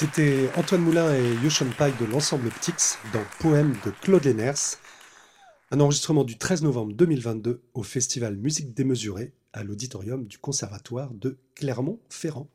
C'était 0.00 0.48
Antoine 0.56 0.80
Moulin 0.80 1.14
et 1.14 1.44
Yoshon 1.44 1.66
Pai 1.76 1.92
de 2.00 2.06
l'ensemble 2.06 2.48
Ptix 2.48 2.96
dans 3.12 3.22
Poème 3.38 3.74
de 3.84 3.90
Claude 3.90 4.24
Lenners, 4.24 4.78
un 5.70 5.78
enregistrement 5.78 6.24
du 6.24 6.38
13 6.38 6.62
novembre 6.62 6.94
2022 6.94 7.60
au 7.74 7.82
festival 7.82 8.34
Musique 8.38 8.72
démesurée 8.72 9.34
à 9.52 9.62
l'auditorium 9.62 10.26
du 10.26 10.38
Conservatoire 10.38 11.12
de 11.12 11.36
Clermont-Ferrand. 11.54 12.48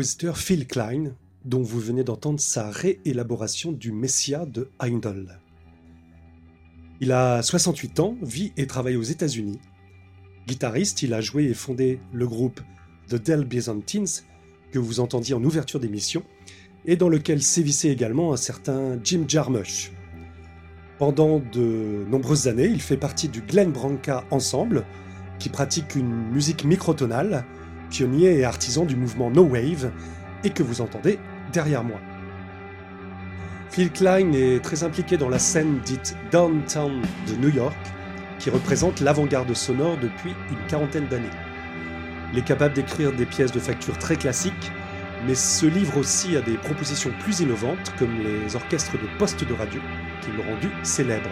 Compositeur 0.00 0.38
Phil 0.38 0.66
Klein, 0.66 1.12
dont 1.44 1.60
vous 1.60 1.78
venez 1.78 2.04
d'entendre 2.04 2.40
sa 2.40 2.70
réélaboration 2.70 3.70
du 3.70 3.92
Messia 3.92 4.46
de 4.46 4.70
Heindel 4.80 5.38
Il 7.02 7.12
a 7.12 7.42
68 7.42 8.00
ans, 8.00 8.16
vit 8.22 8.54
et 8.56 8.66
travaille 8.66 8.96
aux 8.96 9.02
États-Unis. 9.02 9.60
Guitariste, 10.46 11.02
il 11.02 11.12
a 11.12 11.20
joué 11.20 11.44
et 11.44 11.52
fondé 11.52 12.00
le 12.14 12.26
groupe 12.26 12.62
The 13.10 13.16
Del 13.16 13.44
Byzantines, 13.44 14.24
que 14.72 14.78
vous 14.78 15.00
entendiez 15.00 15.34
en 15.34 15.44
ouverture 15.44 15.80
d'émission, 15.80 16.22
et 16.86 16.96
dans 16.96 17.10
lequel 17.10 17.42
sévissait 17.42 17.90
également 17.90 18.32
un 18.32 18.38
certain 18.38 18.98
Jim 19.04 19.26
Jarmusch. 19.28 19.92
Pendant 20.98 21.42
de 21.52 22.06
nombreuses 22.08 22.48
années, 22.48 22.68
il 22.68 22.80
fait 22.80 22.96
partie 22.96 23.28
du 23.28 23.42
Glen 23.42 23.70
Branca 23.70 24.24
Ensemble, 24.30 24.86
qui 25.38 25.50
pratique 25.50 25.94
une 25.94 26.30
musique 26.30 26.64
microtonale, 26.64 27.44
pionnier 27.90 28.38
et 28.38 28.44
artisan 28.44 28.86
du 28.86 28.96
mouvement 28.96 29.30
No 29.30 29.42
Wave, 29.42 29.90
et 30.44 30.50
que 30.50 30.62
vous 30.62 30.80
entendez 30.80 31.18
derrière 31.52 31.84
moi. 31.84 32.00
Phil 33.70 33.92
Klein 33.92 34.32
est 34.32 34.64
très 34.64 34.82
impliqué 34.82 35.16
dans 35.16 35.28
la 35.28 35.38
scène 35.38 35.80
dite 35.84 36.16
Downtown 36.32 37.02
de 37.28 37.36
New 37.36 37.54
York, 37.54 37.76
qui 38.38 38.50
représente 38.50 39.00
l'avant-garde 39.00 39.52
sonore 39.54 39.98
depuis 39.98 40.34
une 40.50 40.66
quarantaine 40.66 41.06
d'années. 41.06 41.28
Il 42.32 42.38
est 42.38 42.44
capable 42.44 42.74
d'écrire 42.74 43.12
des 43.12 43.26
pièces 43.26 43.52
de 43.52 43.60
facture 43.60 43.98
très 43.98 44.16
classiques, 44.16 44.72
mais 45.26 45.34
se 45.34 45.66
livre 45.66 45.98
aussi 45.98 46.36
à 46.36 46.40
des 46.40 46.54
propositions 46.54 47.12
plus 47.20 47.40
innovantes, 47.40 47.92
comme 47.98 48.18
les 48.24 48.56
orchestres 48.56 48.94
de 48.94 49.18
poste 49.18 49.44
de 49.44 49.52
radio, 49.52 49.80
qui 50.22 50.30
l'ont 50.32 50.54
rendu 50.54 50.68
célèbre. 50.82 51.30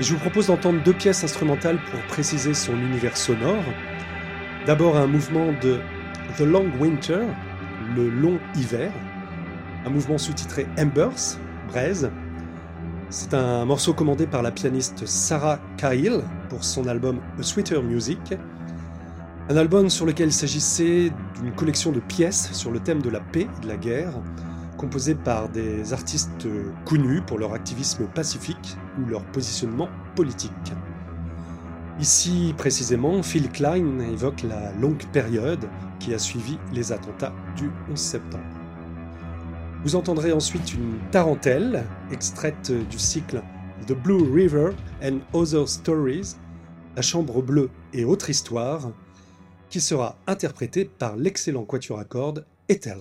Et 0.00 0.02
je 0.02 0.12
vous 0.12 0.18
propose 0.18 0.48
d'entendre 0.48 0.82
deux 0.82 0.92
pièces 0.92 1.24
instrumentales 1.24 1.78
pour 1.90 2.00
préciser 2.02 2.52
son 2.52 2.76
univers 2.76 3.16
sonore. 3.16 3.64
D'abord 4.66 4.96
un 4.96 5.06
mouvement 5.06 5.52
de 5.62 5.78
The 6.36 6.40
Long 6.40 6.68
Winter, 6.80 7.20
le 7.94 8.10
long 8.10 8.40
hiver, 8.56 8.90
un 9.84 9.90
mouvement 9.90 10.18
sous-titré 10.18 10.66
Embers, 10.76 11.38
braise. 11.68 12.10
C'est 13.08 13.32
un 13.32 13.64
morceau 13.64 13.94
commandé 13.94 14.26
par 14.26 14.42
la 14.42 14.50
pianiste 14.50 15.06
Sarah 15.06 15.60
Cahill 15.76 16.20
pour 16.48 16.64
son 16.64 16.88
album 16.88 17.20
A 17.38 17.44
Sweeter 17.44 17.80
Music. 17.80 18.34
Un 19.48 19.56
album 19.56 19.88
sur 19.88 20.04
lequel 20.04 20.30
il 20.30 20.32
s'agissait 20.32 21.12
d'une 21.40 21.52
collection 21.52 21.92
de 21.92 22.00
pièces 22.00 22.52
sur 22.52 22.72
le 22.72 22.80
thème 22.80 23.00
de 23.00 23.08
la 23.08 23.20
paix 23.20 23.46
et 23.58 23.62
de 23.62 23.68
la 23.68 23.76
guerre, 23.76 24.14
composées 24.78 25.14
par 25.14 25.48
des 25.48 25.92
artistes 25.92 26.48
connus 26.84 27.22
pour 27.24 27.38
leur 27.38 27.54
activisme 27.54 28.06
pacifique 28.06 28.76
ou 29.00 29.08
leur 29.08 29.24
positionnement 29.26 29.88
politique. 30.16 30.72
Ici, 31.98 32.54
précisément, 32.58 33.22
Phil 33.22 33.50
Klein 33.50 34.00
évoque 34.00 34.42
la 34.42 34.70
longue 34.72 35.02
période 35.12 35.66
qui 35.98 36.12
a 36.12 36.18
suivi 36.18 36.58
les 36.74 36.92
attentats 36.92 37.32
du 37.56 37.70
11 37.90 37.98
septembre. 37.98 38.44
Vous 39.82 39.96
entendrez 39.96 40.30
ensuite 40.32 40.74
une 40.74 40.98
tarentelle, 41.10 41.84
extraite 42.12 42.70
du 42.90 42.98
cycle 42.98 43.42
The 43.86 43.94
Blue 43.94 44.30
River 44.30 44.72
and 45.02 45.20
Other 45.32 45.66
Stories, 45.66 46.36
La 46.96 47.02
Chambre 47.02 47.40
Bleue 47.40 47.70
et 47.94 48.04
Autre 48.04 48.28
Histoire, 48.28 48.90
qui 49.70 49.80
sera 49.80 50.16
interprétée 50.26 50.84
par 50.84 51.16
l'excellent 51.16 51.64
quatuor 51.64 51.98
à 51.98 52.04
cordes 52.04 52.44
Ethel. 52.68 53.00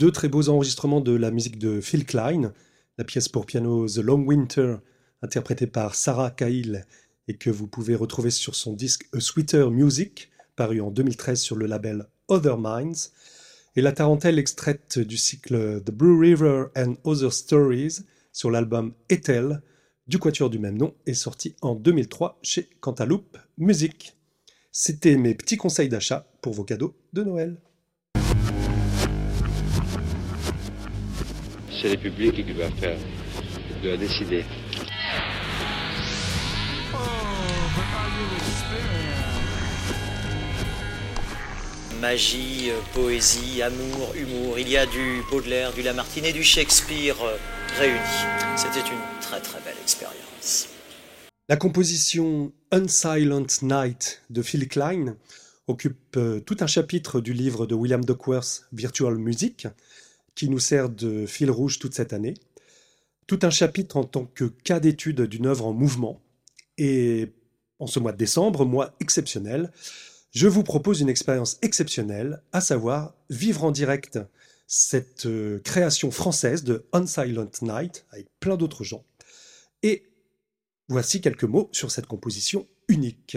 Deux 0.00 0.10
très 0.10 0.28
beaux 0.28 0.48
enregistrements 0.48 1.02
de 1.02 1.12
la 1.12 1.30
musique 1.30 1.58
de 1.58 1.82
Phil 1.82 2.06
Klein, 2.06 2.54
la 2.96 3.04
pièce 3.04 3.28
pour 3.28 3.44
piano 3.44 3.86
The 3.86 3.98
Long 3.98 4.24
Winter, 4.24 4.76
interprétée 5.20 5.66
par 5.66 5.94
Sarah 5.94 6.30
Cahill 6.30 6.86
et 7.28 7.36
que 7.36 7.50
vous 7.50 7.66
pouvez 7.66 7.94
retrouver 7.94 8.30
sur 8.30 8.54
son 8.54 8.72
disque 8.72 9.06
A 9.12 9.20
Sweeter 9.20 9.70
Music, 9.70 10.30
paru 10.56 10.80
en 10.80 10.90
2013 10.90 11.38
sur 11.38 11.54
le 11.54 11.66
label 11.66 12.06
Other 12.28 12.56
Minds, 12.56 13.12
et 13.76 13.82
la 13.82 13.92
tarentelle 13.92 14.38
extraite 14.38 14.98
du 14.98 15.18
cycle 15.18 15.82
The 15.84 15.90
Blue 15.90 16.18
River 16.18 16.68
and 16.74 16.94
Other 17.04 17.30
Stories 17.30 17.98
sur 18.32 18.50
l'album 18.50 18.94
Ethel 19.10 19.60
du 20.06 20.18
quatuor 20.18 20.48
du 20.48 20.58
même 20.58 20.78
nom 20.78 20.94
est 21.04 21.12
sorti 21.12 21.56
en 21.60 21.74
2003 21.74 22.38
chez 22.42 22.70
Cantaloupe 22.80 23.36
Music. 23.58 24.16
C'était 24.72 25.16
mes 25.16 25.34
petits 25.34 25.58
conseils 25.58 25.90
d'achat 25.90 26.26
pour 26.40 26.54
vos 26.54 26.64
cadeaux 26.64 26.96
de 27.12 27.22
Noël. 27.22 27.60
C'est 31.80 31.88
le 31.88 31.96
public 31.96 32.34
qui 32.34 32.52
doit 32.52 32.68
faire, 32.72 32.98
qui 32.98 33.86
doit 33.86 33.96
décider. 33.96 34.44
Magie, 42.02 42.70
poésie, 42.92 43.62
amour, 43.62 44.12
humour, 44.14 44.58
il 44.58 44.68
y 44.68 44.76
a 44.76 44.84
du 44.84 45.22
Baudelaire, 45.30 45.72
du 45.72 45.80
Lamartine 45.80 46.26
et 46.26 46.32
du 46.34 46.42
Shakespeare 46.42 47.16
réunis. 47.78 47.98
C'était 48.56 48.80
une 48.80 49.20
très 49.22 49.40
très 49.40 49.60
belle 49.60 49.76
expérience. 49.82 50.68
La 51.48 51.56
composition 51.56 52.52
Unsilent 52.72 53.46
Night 53.62 54.20
de 54.28 54.42
Phil 54.42 54.68
Klein 54.68 55.16
occupe 55.66 56.16
euh, 56.18 56.40
tout 56.40 56.56
un 56.60 56.66
chapitre 56.66 57.20
du 57.20 57.32
livre 57.32 57.64
de 57.64 57.74
William 57.74 58.04
Duckworth, 58.04 58.66
Virtual 58.72 59.16
Music, 59.16 59.66
qui 60.40 60.48
nous 60.48 60.58
sert 60.58 60.88
de 60.88 61.26
fil 61.26 61.50
rouge 61.50 61.78
toute 61.78 61.94
cette 61.94 62.14
année. 62.14 62.32
Tout 63.26 63.40
un 63.42 63.50
chapitre 63.50 63.98
en 63.98 64.04
tant 64.04 64.24
que 64.24 64.46
cas 64.46 64.80
d'étude 64.80 65.20
d'une 65.20 65.44
œuvre 65.44 65.66
en 65.66 65.74
mouvement. 65.74 66.22
Et 66.78 67.34
en 67.78 67.86
ce 67.86 68.00
mois 68.00 68.12
de 68.12 68.16
décembre, 68.16 68.64
mois 68.64 68.96
exceptionnel, 69.00 69.70
je 70.30 70.48
vous 70.48 70.62
propose 70.62 71.02
une 71.02 71.10
expérience 71.10 71.58
exceptionnelle, 71.60 72.42
à 72.52 72.62
savoir 72.62 73.12
vivre 73.28 73.64
en 73.64 73.70
direct 73.70 74.18
cette 74.66 75.26
euh, 75.26 75.58
création 75.58 76.10
française 76.10 76.64
de 76.64 76.86
Unsilent 76.94 77.50
Night 77.60 78.06
avec 78.10 78.28
plein 78.40 78.56
d'autres 78.56 78.82
gens. 78.82 79.04
Et 79.82 80.04
voici 80.88 81.20
quelques 81.20 81.44
mots 81.44 81.68
sur 81.72 81.90
cette 81.90 82.06
composition 82.06 82.66
unique. 82.88 83.36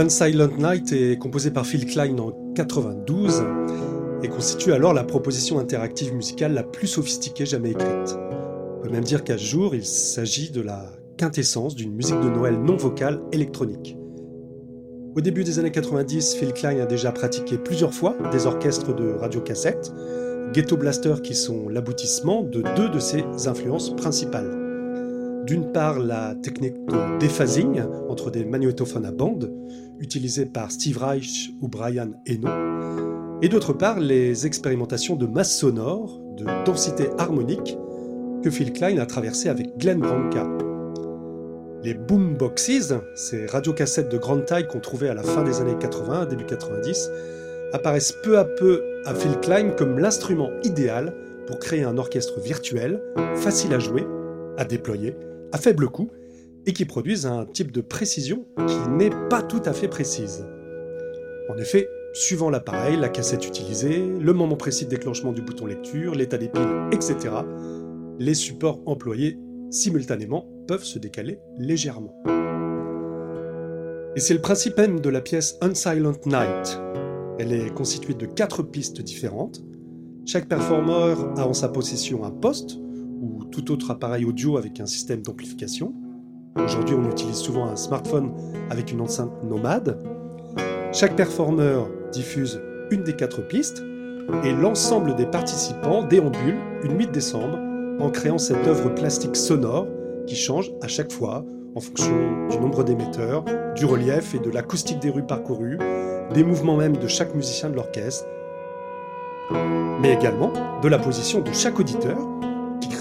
Unsilent 0.00 0.56
Night 0.58 0.92
est 0.92 1.18
composé 1.18 1.50
par 1.50 1.66
Phil 1.66 1.84
Klein 1.84 2.16
en 2.18 2.30
92 2.54 3.42
et 4.22 4.28
constitue 4.28 4.72
alors 4.72 4.94
la 4.94 5.02
proposition 5.02 5.58
interactive 5.58 6.14
musicale 6.14 6.54
la 6.54 6.62
plus 6.62 6.86
sophistiquée 6.86 7.44
jamais 7.44 7.72
écrite. 7.72 8.16
On 8.76 8.80
peut 8.80 8.90
même 8.90 9.02
dire 9.02 9.24
qu'à 9.24 9.36
ce 9.36 9.42
jour, 9.42 9.74
il 9.74 9.84
s'agit 9.84 10.52
de 10.52 10.60
la 10.60 10.92
quintessence 11.16 11.74
d'une 11.74 11.92
musique 11.92 12.20
de 12.20 12.28
Noël 12.28 12.60
non 12.60 12.76
vocale 12.76 13.20
électronique. 13.32 13.96
Au 15.16 15.20
début 15.20 15.42
des 15.42 15.58
années 15.58 15.72
90, 15.72 16.36
Phil 16.36 16.52
Klein 16.52 16.78
a 16.78 16.86
déjà 16.86 17.10
pratiqué 17.10 17.58
plusieurs 17.58 17.92
fois 17.92 18.16
des 18.30 18.46
orchestres 18.46 18.94
de 18.94 19.14
radiocassette, 19.14 19.92
Ghetto 20.52 20.76
Blaster 20.76 21.14
qui 21.24 21.34
sont 21.34 21.68
l'aboutissement 21.68 22.44
de 22.44 22.62
deux 22.76 22.88
de 22.88 23.00
ses 23.00 23.24
influences 23.48 23.96
principales. 23.96 24.57
D'une 25.48 25.72
part, 25.72 25.98
la 25.98 26.34
technique 26.34 26.74
de 26.88 27.18
déphasing 27.18 27.80
entre 28.10 28.30
des 28.30 28.44
magnétophones 28.44 29.06
à 29.06 29.12
bande, 29.12 29.50
utilisée 29.98 30.44
par 30.44 30.70
Steve 30.70 30.98
Reich 30.98 31.54
ou 31.62 31.68
Brian 31.68 32.10
Eno, 32.28 32.50
et 33.40 33.48
d'autre 33.48 33.72
part, 33.72 33.98
les 33.98 34.44
expérimentations 34.44 35.16
de 35.16 35.24
masse 35.24 35.58
sonore, 35.58 36.20
de 36.36 36.44
densité 36.66 37.08
harmonique, 37.16 37.78
que 38.44 38.50
Phil 38.50 38.74
Klein 38.74 38.98
a 38.98 39.06
traversé 39.06 39.48
avec 39.48 39.78
Glenn 39.78 40.00
Branca. 40.00 40.46
Les 41.82 41.94
boomboxes, 41.94 42.92
ces 43.14 43.46
radiocassettes 43.46 44.12
de 44.12 44.18
grande 44.18 44.44
taille 44.44 44.66
qu'on 44.66 44.80
trouvait 44.80 45.08
à 45.08 45.14
la 45.14 45.22
fin 45.22 45.44
des 45.44 45.62
années 45.62 45.78
80, 45.80 46.26
début 46.26 46.44
90, 46.44 47.08
apparaissent 47.72 48.14
peu 48.22 48.36
à 48.36 48.44
peu 48.44 48.82
à 49.06 49.14
Phil 49.14 49.38
Klein 49.40 49.70
comme 49.70 49.98
l'instrument 49.98 50.50
idéal 50.62 51.14
pour 51.46 51.58
créer 51.58 51.84
un 51.84 51.96
orchestre 51.96 52.38
virtuel, 52.38 53.00
facile 53.36 53.72
à 53.72 53.78
jouer, 53.78 54.06
à 54.58 54.66
déployer, 54.66 55.16
à 55.52 55.58
faible 55.58 55.88
coût, 55.88 56.10
et 56.66 56.72
qui 56.72 56.84
produise 56.84 57.26
un 57.26 57.46
type 57.46 57.72
de 57.72 57.80
précision 57.80 58.46
qui 58.66 58.90
n'est 58.90 59.10
pas 59.30 59.42
tout 59.42 59.62
à 59.64 59.72
fait 59.72 59.88
précise. 59.88 60.44
En 61.48 61.56
effet, 61.56 61.88
suivant 62.12 62.50
l'appareil, 62.50 62.98
la 62.98 63.08
cassette 63.08 63.46
utilisée, 63.46 64.04
le 64.06 64.32
moment 64.34 64.56
précis 64.56 64.84
de 64.84 64.90
déclenchement 64.90 65.32
du 65.32 65.40
bouton 65.40 65.64
lecture, 65.66 66.14
l'état 66.14 66.36
des 66.36 66.48
piles, 66.48 66.88
etc., 66.92 67.16
les 68.18 68.34
supports 68.34 68.80
employés 68.84 69.38
simultanément 69.70 70.46
peuvent 70.66 70.84
se 70.84 70.98
décaler 70.98 71.38
légèrement. 71.58 72.14
Et 74.16 74.20
c'est 74.20 74.34
le 74.34 74.40
principe 74.40 74.76
même 74.76 75.00
de 75.00 75.08
la 75.08 75.20
pièce 75.20 75.56
Unsilent 75.60 76.18
Night. 76.26 76.80
Elle 77.38 77.52
est 77.52 77.72
constituée 77.72 78.14
de 78.14 78.26
quatre 78.26 78.62
pistes 78.62 79.00
différentes. 79.00 79.62
Chaque 80.26 80.48
performeur 80.48 81.32
a 81.38 81.46
en 81.46 81.54
sa 81.54 81.68
possession 81.68 82.24
un 82.24 82.30
poste 82.30 82.78
ou 83.20 83.44
tout 83.44 83.70
autre 83.70 83.90
appareil 83.90 84.24
audio 84.24 84.56
avec 84.56 84.80
un 84.80 84.86
système 84.86 85.22
d'amplification. 85.22 85.94
Aujourd'hui, 86.56 86.94
on 86.94 87.08
utilise 87.10 87.36
souvent 87.36 87.66
un 87.66 87.76
smartphone 87.76 88.32
avec 88.70 88.92
une 88.92 89.00
enceinte 89.00 89.42
nomade. 89.44 89.98
Chaque 90.92 91.16
performeur 91.16 91.88
diffuse 92.12 92.60
une 92.90 93.02
des 93.02 93.14
quatre 93.14 93.46
pistes 93.46 93.82
et 94.44 94.52
l'ensemble 94.52 95.14
des 95.16 95.26
participants 95.26 96.02
déambule 96.02 96.56
une 96.82 96.96
nuit 96.96 97.06
de 97.06 97.12
décembre 97.12 97.58
en 98.00 98.10
créant 98.10 98.38
cette 98.38 98.66
œuvre 98.66 98.94
plastique 98.94 99.36
sonore 99.36 99.86
qui 100.26 100.36
change 100.36 100.70
à 100.82 100.88
chaque 100.88 101.12
fois 101.12 101.44
en 101.74 101.80
fonction 101.80 102.48
du 102.50 102.58
nombre 102.58 102.84
d'émetteurs, 102.84 103.44
du 103.74 103.84
relief 103.84 104.34
et 104.34 104.38
de 104.38 104.50
l'acoustique 104.50 105.00
des 105.00 105.10
rues 105.10 105.26
parcourues, 105.26 105.78
des 106.34 106.44
mouvements 106.44 106.76
même 106.76 106.96
de 106.96 107.06
chaque 107.06 107.34
musicien 107.34 107.70
de 107.70 107.76
l'orchestre, 107.76 108.26
mais 110.00 110.12
également 110.12 110.52
de 110.82 110.88
la 110.88 110.98
position 110.98 111.40
de 111.40 111.52
chaque 111.52 111.78
auditeur 111.78 112.18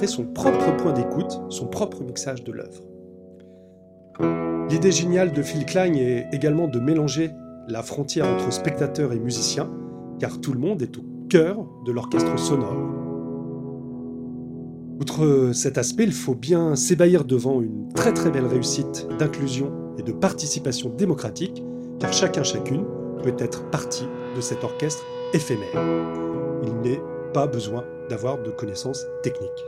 son 0.06 0.26
propre 0.26 0.76
point 0.78 0.94
d'écoute, 0.94 1.40
son 1.50 1.66
propre 1.66 2.04
mixage 2.04 2.44
de 2.44 2.52
l'œuvre. 2.52 2.84
L'idée 4.70 4.92
géniale 4.92 5.32
de 5.32 5.42
Phil 5.42 5.66
Klein 5.66 5.94
est 5.94 6.28
également 6.34 6.68
de 6.68 6.80
mélanger 6.80 7.32
la 7.68 7.82
frontière 7.82 8.28
entre 8.28 8.52
spectateur 8.52 9.14
et 9.14 9.20
musicien, 9.20 9.72
car 10.20 10.40
tout 10.40 10.54
le 10.54 10.60
monde 10.60 10.82
est 10.82 10.98
au 10.98 11.02
cœur 11.30 11.66
de 11.86 11.92
l'orchestre 11.92 12.38
sonore. 12.38 12.78
Outre 15.00 15.52
cet 15.54 15.78
aspect, 15.78 16.04
il 16.04 16.12
faut 16.12 16.36
bien 16.36 16.76
s'ébahir 16.76 17.24
devant 17.24 17.62
une 17.62 17.92
très 17.94 18.14
très 18.14 18.30
belle 18.30 18.46
réussite 18.46 19.08
d'inclusion 19.18 19.72
et 19.98 20.04
de 20.04 20.12
participation 20.12 20.90
démocratique, 20.90 21.64
car 22.00 22.12
chacun 22.12 22.44
chacune 22.44 22.84
peut 23.24 23.36
être 23.40 23.70
partie 23.70 24.08
de 24.36 24.42
cet 24.42 24.64
orchestre 24.64 25.06
éphémère. 25.34 25.82
Il 26.64 26.76
n'est 26.82 27.02
pas 27.34 27.48
besoin 27.48 27.84
d'avoir 28.10 28.42
de 28.42 28.50
connaissances 28.50 29.06
techniques. 29.24 29.66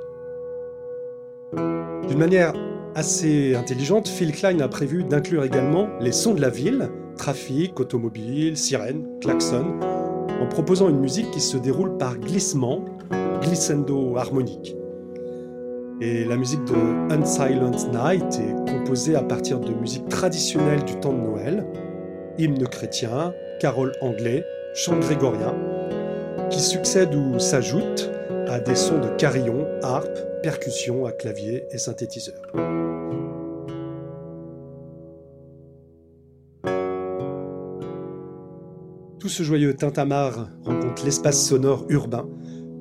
D'une 1.54 2.18
manière 2.18 2.54
assez 2.96 3.56
intelligente, 3.56 4.08
Phil 4.08 4.32
Klein 4.32 4.60
a 4.60 4.68
prévu 4.68 5.04
d'inclure 5.04 5.44
également 5.44 5.88
les 6.00 6.12
sons 6.12 6.34
de 6.34 6.42
la 6.42 6.50
ville 6.50 6.90
trafic, 7.18 7.80
automobile, 7.80 8.56
sirène, 8.56 9.06
klaxon, 9.22 9.66
en 10.42 10.48
proposant 10.48 10.90
une 10.90 11.00
musique 11.00 11.30
qui 11.32 11.42
se 11.42 11.58
déroule 11.58 11.98
par 11.98 12.18
glissement, 12.18 12.86
glissando 13.42 14.16
harmonique. 14.16 14.76
Et 16.02 16.24
la 16.24 16.38
musique 16.38 16.64
de 16.64 17.14
Unsilent 17.14 17.72
Night 17.92 18.40
est 18.40 18.72
composée 18.72 19.16
à 19.16 19.22
partir 19.22 19.60
de 19.60 19.74
musique 19.74 20.08
traditionnelle 20.08 20.86
du 20.86 20.96
temps 20.96 21.12
de 21.12 21.20
Noël, 21.20 21.66
hymnes 22.38 22.68
chrétiens, 22.68 23.34
caroles 23.60 23.92
anglais, 24.00 24.46
chants 24.74 24.98
grégoriens, 24.98 25.56
qui 26.50 26.62
succèdent 26.62 27.16
ou 27.16 27.38
s'ajoutent 27.38 28.10
à 28.50 28.60
des 28.60 28.76
sons 28.76 29.00
de 29.00 29.10
carillon, 29.10 29.68
harpe, 29.84 30.20
percussions 30.42 31.06
à 31.06 31.12
clavier 31.12 31.66
et 31.72 31.78
synthétiseur. 31.78 32.42
Tout 39.20 39.30
ce 39.30 39.44
joyeux 39.44 39.76
tintamarre 39.76 40.50
rencontre 40.64 41.06
l'espace 41.06 41.46
sonore 41.46 41.86
urbain 41.90 42.28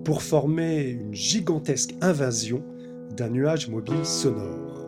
pour 0.05 0.23
former 0.23 0.85
une 0.85 1.13
gigantesque 1.13 1.95
invasion 2.01 2.63
d'un 3.15 3.29
nuage 3.29 3.69
mobile 3.69 4.07
sonore, 4.07 4.87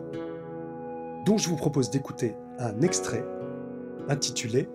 dont 1.27 1.37
je 1.37 1.47
vous 1.47 1.57
propose 1.57 1.91
d'écouter 1.91 2.33
un 2.57 2.81
extrait 2.81 3.23
intitulé 4.09 4.67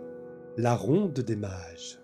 La 0.57 0.77
ronde 0.77 1.15
des 1.15 1.37
mages. 1.37 1.99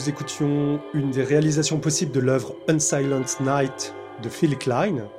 Nous 0.00 0.08
écoutions 0.08 0.80
une 0.94 1.10
des 1.10 1.22
réalisations 1.22 1.78
possibles 1.78 2.12
de 2.12 2.20
l'œuvre 2.20 2.56
Unsilent 2.68 3.26
Night 3.40 3.92
de 4.22 4.30
Phil 4.30 4.56
Klein, 4.56 5.10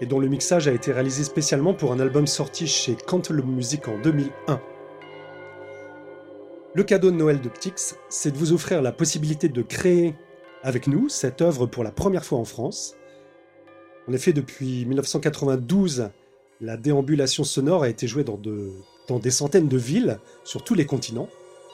et 0.00 0.06
dont 0.06 0.20
le 0.20 0.28
mixage 0.28 0.68
a 0.68 0.72
été 0.72 0.90
réalisé 0.90 1.22
spécialement 1.22 1.74
pour 1.74 1.92
un 1.92 2.00
album 2.00 2.26
sorti 2.26 2.66
chez 2.66 2.96
Cantaloupe 2.96 3.44
Music 3.44 3.88
en 3.88 3.98
2001. 3.98 4.58
Le 6.74 6.82
cadeau 6.82 7.10
de 7.10 7.16
Noël 7.16 7.42
de 7.42 7.50
Ptix, 7.50 7.96
c'est 8.08 8.30
de 8.30 8.38
vous 8.38 8.54
offrir 8.54 8.80
la 8.80 8.90
possibilité 8.90 9.50
de 9.50 9.60
créer 9.60 10.14
avec 10.62 10.86
nous 10.86 11.10
cette 11.10 11.42
œuvre 11.42 11.66
pour 11.66 11.84
la 11.84 11.90
première 11.90 12.24
fois 12.24 12.38
en 12.38 12.46
France. 12.46 12.94
En 14.08 14.14
effet, 14.14 14.32
depuis 14.32 14.86
1992, 14.86 16.08
la 16.62 16.78
déambulation 16.78 17.44
sonore 17.44 17.82
a 17.82 17.90
été 17.90 18.06
jouée 18.06 18.24
dans 18.24 19.18
des 19.18 19.30
centaines 19.30 19.68
de 19.68 19.76
villes 19.76 20.20
sur 20.42 20.64
tous 20.64 20.74
les 20.74 20.86
continents, 20.86 21.28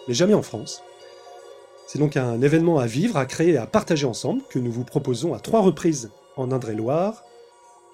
mais 0.09 0.15
jamais 0.15 0.35
en 0.35 0.43
France. 0.43 0.83
C'est 1.93 1.99
donc 1.99 2.17
un 2.17 2.41
événement 2.41 2.79
à 2.79 2.87
vivre, 2.87 3.19
à 3.19 3.27
créer 3.27 3.51
et 3.51 3.57
à 3.59 3.67
partager 3.67 4.07
ensemble 4.07 4.41
que 4.49 4.59
nous 4.59 4.73
vous 4.73 4.83
proposons 4.83 5.35
à 5.35 5.41
trois 5.41 5.61
reprises 5.61 6.11
en 6.39 6.51
Indre-et-Loire, 6.51 7.23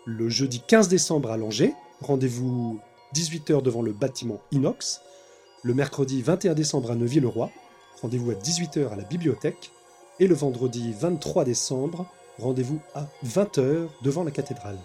le 0.04 0.28
jeudi 0.28 0.62
15 0.64 0.86
décembre 0.86 1.32
à 1.32 1.36
Langeais, 1.36 1.74
rendez-vous 2.00 2.78
18h 3.12 3.60
devant 3.60 3.82
le 3.82 3.90
bâtiment 3.90 4.40
Inox, 4.52 5.00
le 5.64 5.74
mercredi 5.74 6.22
21 6.22 6.54
décembre 6.54 6.92
à 6.92 6.94
Neuville-le-Roi, 6.94 7.50
rendez-vous 8.00 8.30
à 8.30 8.34
18h 8.34 8.88
à 8.88 8.94
la 8.94 9.02
bibliothèque, 9.02 9.72
et 10.20 10.28
le 10.28 10.34
vendredi 10.36 10.94
23 10.96 11.44
décembre, 11.44 12.06
rendez-vous 12.38 12.78
à 12.94 13.08
20h 13.26 13.88
devant 14.04 14.22
la 14.22 14.30
cathédrale. 14.30 14.78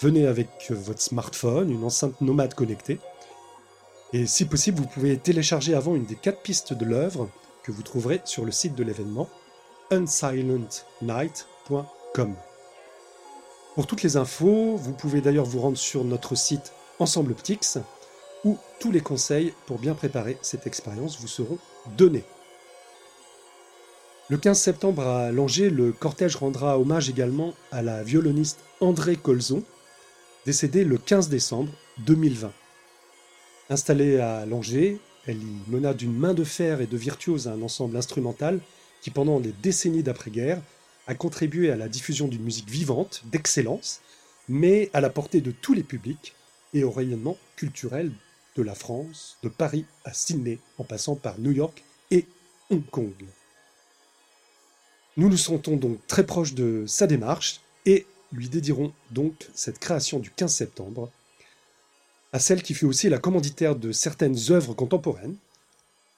Venez 0.00 0.26
avec 0.26 0.50
votre 0.68 1.00
smartphone, 1.00 1.70
une 1.70 1.84
enceinte 1.84 2.20
nomade 2.20 2.52
connectée, 2.52 3.00
et 4.12 4.26
si 4.26 4.44
possible, 4.44 4.80
vous 4.80 4.86
pouvez 4.86 5.16
télécharger 5.16 5.74
avant 5.74 5.94
une 5.94 6.04
des 6.04 6.16
quatre 6.16 6.42
pistes 6.42 6.74
de 6.74 6.84
l'œuvre 6.84 7.30
que 7.62 7.72
vous 7.72 7.82
trouverez 7.82 8.20
sur 8.24 8.44
le 8.44 8.52
site 8.52 8.74
de 8.74 8.84
l'événement 8.84 9.28
unsilentnight.com. 9.90 12.34
Pour 13.74 13.86
toutes 13.86 14.02
les 14.02 14.16
infos, 14.16 14.76
vous 14.76 14.92
pouvez 14.92 15.20
d'ailleurs 15.20 15.46
vous 15.46 15.60
rendre 15.60 15.78
sur 15.78 16.04
notre 16.04 16.34
site 16.34 16.72
Ensemble 16.98 17.34
Ptix, 17.34 17.78
où 18.44 18.58
tous 18.80 18.92
les 18.92 19.00
conseils 19.00 19.54
pour 19.66 19.78
bien 19.78 19.94
préparer 19.94 20.36
cette 20.42 20.66
expérience 20.66 21.20
vous 21.20 21.28
seront 21.28 21.58
donnés. 21.96 22.24
Le 24.28 24.38
15 24.38 24.58
septembre 24.58 25.06
à 25.06 25.32
Langeais, 25.32 25.68
le 25.68 25.92
cortège 25.92 26.36
rendra 26.36 26.78
hommage 26.78 27.10
également 27.10 27.54
à 27.70 27.82
la 27.82 28.02
violoniste 28.02 28.60
André 28.80 29.16
Colzon, 29.16 29.62
décédée 30.46 30.84
le 30.84 30.96
15 30.96 31.28
décembre 31.28 31.70
2020. 31.98 32.50
Installée 33.68 34.20
à 34.20 34.46
Langeais, 34.46 34.98
elle 35.26 35.42
y 35.42 35.70
mena 35.70 35.94
d'une 35.94 36.16
main 36.16 36.34
de 36.34 36.44
fer 36.44 36.80
et 36.80 36.86
de 36.86 36.96
virtuose 36.96 37.48
un 37.48 37.62
ensemble 37.62 37.96
instrumental 37.96 38.60
qui, 39.00 39.10
pendant 39.10 39.38
les 39.38 39.52
décennies 39.62 40.02
d'après-guerre, 40.02 40.60
a 41.06 41.14
contribué 41.14 41.70
à 41.70 41.76
la 41.76 41.88
diffusion 41.88 42.28
d'une 42.28 42.42
musique 42.42 42.70
vivante, 42.70 43.22
d'excellence, 43.26 44.00
mais 44.48 44.90
à 44.92 45.00
la 45.00 45.10
portée 45.10 45.40
de 45.40 45.50
tous 45.50 45.74
les 45.74 45.82
publics 45.82 46.34
et 46.74 46.84
au 46.84 46.90
rayonnement 46.90 47.36
culturel 47.56 48.12
de 48.56 48.62
la 48.62 48.74
France, 48.74 49.38
de 49.42 49.48
Paris 49.48 49.84
à 50.04 50.12
Sydney, 50.12 50.58
en 50.78 50.84
passant 50.84 51.16
par 51.16 51.38
New 51.38 51.52
York 51.52 51.82
et 52.10 52.26
Hong 52.70 52.84
Kong. 52.90 53.12
Nous 55.16 55.28
nous 55.28 55.36
sentons 55.36 55.76
donc 55.76 55.98
très 56.06 56.24
proches 56.24 56.54
de 56.54 56.84
sa 56.86 57.06
démarche 57.06 57.60
et 57.86 58.06
lui 58.32 58.48
dédierons 58.48 58.92
donc 59.10 59.48
cette 59.54 59.78
création 59.78 60.18
du 60.18 60.30
15 60.30 60.54
septembre 60.54 61.10
à 62.32 62.38
celle 62.38 62.62
qui 62.62 62.74
fut 62.74 62.86
aussi 62.86 63.08
la 63.08 63.18
commanditaire 63.18 63.76
de 63.76 63.92
certaines 63.92 64.38
œuvres 64.50 64.74
contemporaines, 64.74 65.36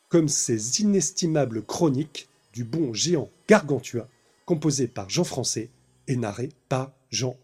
comme 0.08 0.28
ces 0.28 0.80
inestimables 0.80 1.64
chroniques 1.64 2.28
du 2.52 2.64
bon 2.64 2.94
géant 2.94 3.30
Gargantua, 3.48 4.08
composées 4.46 4.86
par 4.86 5.10
Jean 5.10 5.24
Français 5.24 5.70
et 6.06 6.16
narrées 6.16 6.52
par 6.68 6.92
Jean 7.10 7.36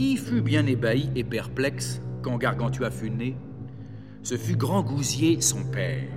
Piat. 0.00 0.40
bien 0.40 0.64
ébahi 0.64 1.10
et 1.14 1.24
perplexe 1.24 2.00
quand 2.22 2.38
Gargantua 2.38 2.90
fut 2.90 3.10
né, 3.10 3.36
ce 4.22 4.38
fut 4.38 4.56
Grand 4.56 4.82
Gousier, 4.82 5.42
son 5.42 5.62
père. 5.64 6.08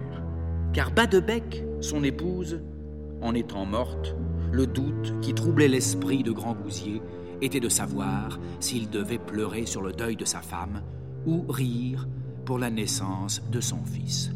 Car 0.71 0.91
bas 0.91 1.05
de 1.05 1.19
bec, 1.19 1.65
son 1.81 2.01
épouse, 2.05 2.61
en 3.21 3.35
étant 3.35 3.65
morte, 3.65 4.15
le 4.53 4.67
doute 4.67 5.19
qui 5.21 5.33
troublait 5.33 5.67
l'esprit 5.67 6.23
de 6.23 6.31
Grand 6.31 6.53
Gousier 6.53 7.01
était 7.41 7.59
de 7.59 7.67
savoir 7.67 8.39
s'il 8.61 8.89
devait 8.89 9.17
pleurer 9.17 9.65
sur 9.65 9.81
le 9.81 9.91
deuil 9.91 10.15
de 10.15 10.25
sa 10.25 10.39
femme 10.39 10.81
ou 11.25 11.43
rire 11.49 12.07
pour 12.45 12.59
la 12.59 12.69
naissance 12.69 13.41
de 13.51 13.59
son 13.59 13.83
fils. 13.83 14.31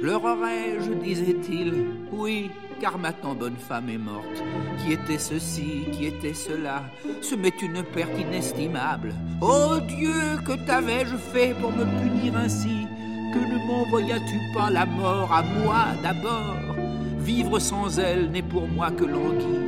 Pleurerai-je, 0.00 0.92
disait-il, 0.92 1.84
oui, 2.10 2.50
car 2.80 2.96
ma 2.96 3.12
tant 3.12 3.34
bonne 3.34 3.56
femme 3.56 3.90
est 3.90 3.98
morte. 3.98 4.42
Qui 4.78 4.94
était 4.94 5.18
ceci, 5.18 5.84
qui 5.92 6.06
était 6.06 6.32
cela? 6.32 6.84
Ce 7.20 7.34
m'est 7.34 7.60
une 7.60 7.82
perte 7.82 8.18
inestimable. 8.18 9.12
Oh 9.42 9.74
Dieu, 9.86 10.38
que 10.46 10.52
t'avais-je 10.66 11.16
fait 11.16 11.54
pour 11.60 11.70
me 11.72 11.84
punir 11.84 12.34
ainsi? 12.36 12.86
Que 13.34 13.38
ne 13.40 13.66
m'envoyas-tu 13.66 14.54
pas 14.54 14.70
la 14.70 14.86
mort 14.86 15.30
à 15.32 15.42
moi 15.42 15.88
d'abord? 16.02 16.76
Vivre 17.18 17.58
sans 17.58 17.98
elle 17.98 18.30
n'est 18.30 18.42
pour 18.42 18.66
moi 18.68 18.90
que 18.90 19.04
languir. 19.04 19.60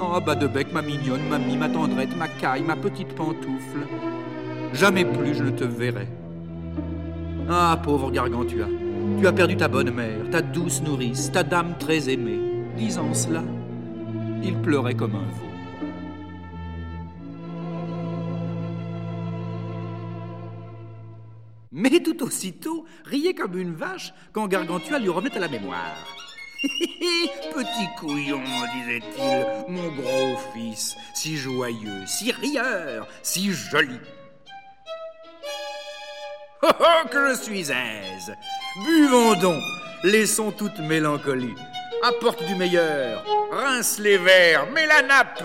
Oh, 0.00 0.18
bas 0.24 0.34
de 0.34 0.46
bec, 0.46 0.72
ma 0.72 0.80
mignonne, 0.80 1.28
ma 1.28 1.38
mie, 1.38 1.58
ma 1.58 1.68
tendrette, 1.68 2.16
ma 2.16 2.28
caille, 2.28 2.62
ma 2.62 2.76
petite 2.76 3.14
pantoufle. 3.14 3.86
Jamais 4.72 5.04
plus 5.04 5.34
je 5.34 5.44
ne 5.44 5.50
te 5.50 5.64
verrai. 5.64 6.08
Ah, 7.48 7.78
pauvre 7.82 8.10
Gargantua, 8.10 8.66
tu 9.18 9.26
as 9.26 9.32
perdu 9.32 9.56
ta 9.56 9.68
bonne 9.68 9.90
mère, 9.90 10.30
ta 10.30 10.40
douce 10.40 10.80
nourrice, 10.82 11.30
ta 11.32 11.42
dame 11.42 11.74
très 11.78 12.08
aimée. 12.08 12.38
Disant 12.76 13.12
cela, 13.12 13.42
il 14.42 14.56
pleurait 14.62 14.94
comme 14.94 15.14
un 15.14 15.18
veau. 15.18 15.52
Mais 21.72 22.00
tout 22.00 22.22
aussitôt, 22.22 22.84
riait 23.04 23.34
comme 23.34 23.58
une 23.58 23.74
vache 23.74 24.14
quand 24.32 24.46
Gargantua 24.46 24.98
lui 24.98 25.08
revenait 25.08 25.36
à 25.36 25.40
la 25.40 25.48
mémoire. 25.48 25.96
Petit 26.62 27.88
couillon, 27.98 28.40
disait-il, 28.76 29.72
mon 29.72 29.88
gros 29.96 30.38
fils, 30.54 30.96
si 31.14 31.36
joyeux, 31.36 32.06
si 32.06 32.30
rieur, 32.30 33.08
si 33.22 33.50
joli. 33.50 33.98
Oh, 36.64 36.68
oh, 36.80 37.08
que 37.10 37.30
je 37.30 37.40
suis 37.40 37.70
aise 37.72 38.36
Buvons 38.84 39.34
donc, 39.34 39.62
laissons 40.04 40.52
toute 40.52 40.78
mélancolie. 40.78 41.54
Apporte 42.04 42.44
du 42.44 42.54
meilleur, 42.54 43.24
rince 43.50 43.98
les 43.98 44.16
verres, 44.16 44.70
mets 44.70 44.86
la 44.86 45.02
nappe. 45.02 45.42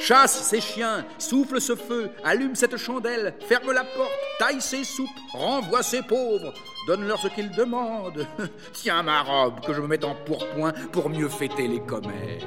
Chasse 0.00 0.42
ces 0.42 0.60
chiens, 0.60 1.04
souffle 1.18 1.60
ce 1.60 1.74
feu, 1.74 2.10
allume 2.24 2.54
cette 2.54 2.76
chandelle, 2.76 3.34
ferme 3.48 3.72
la 3.72 3.84
porte, 3.84 4.12
taille 4.38 4.60
ces 4.60 4.84
soupes, 4.84 5.08
renvoie 5.32 5.82
ces 5.82 6.02
pauvres, 6.02 6.52
donne-leur 6.86 7.18
ce 7.20 7.28
qu'ils 7.28 7.50
demandent. 7.50 8.26
Tiens 8.72 9.02
ma 9.02 9.22
robe 9.22 9.60
que 9.64 9.72
je 9.72 9.80
me 9.80 9.86
mette 9.86 10.04
en 10.04 10.14
pourpoint 10.14 10.72
pour 10.92 11.08
mieux 11.08 11.28
fêter 11.28 11.66
les 11.68 11.80
commères. 11.80 12.42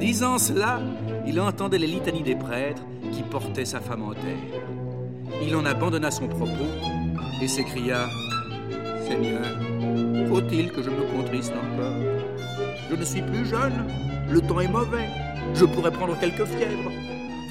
Disant 0.00 0.38
cela, 0.38 0.80
il 1.26 1.40
entendait 1.40 1.78
les 1.78 1.86
litanies 1.86 2.22
des 2.22 2.36
prêtres 2.36 2.82
qui 3.12 3.22
portaient 3.22 3.64
sa 3.64 3.80
femme 3.80 4.02
en 4.02 4.14
terre. 4.14 4.62
Il 5.42 5.54
en 5.56 5.64
abandonna 5.64 6.10
son 6.10 6.28
propos 6.28 6.68
et 7.42 7.48
s'écria 7.48 8.08
Seigneur, 9.06 9.44
faut-il 10.28 10.70
que 10.70 10.82
je 10.82 10.90
me 10.90 11.02
contriste 11.16 11.52
encore? 11.52 11.94
Je 12.90 12.96
ne 12.96 13.04
suis 13.04 13.22
plus 13.22 13.46
jeune, 13.46 13.86
le 14.30 14.40
temps 14.40 14.60
est 14.60 14.68
mauvais, 14.68 15.08
je 15.54 15.64
pourrais 15.64 15.90
prendre 15.90 16.18
quelques 16.18 16.44
fièvres. 16.44 16.92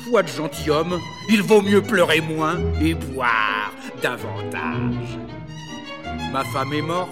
Foi 0.10 0.24
de 0.24 0.28
gentilhomme, 0.28 1.00
il 1.30 1.42
vaut 1.42 1.62
mieux 1.62 1.82
pleurer 1.82 2.22
moins 2.22 2.58
et 2.82 2.94
boire 2.94 3.74
davantage. 4.02 5.18
Ma 6.32 6.44
femme 6.46 6.74
est 6.74 6.82
morte, 6.82 7.10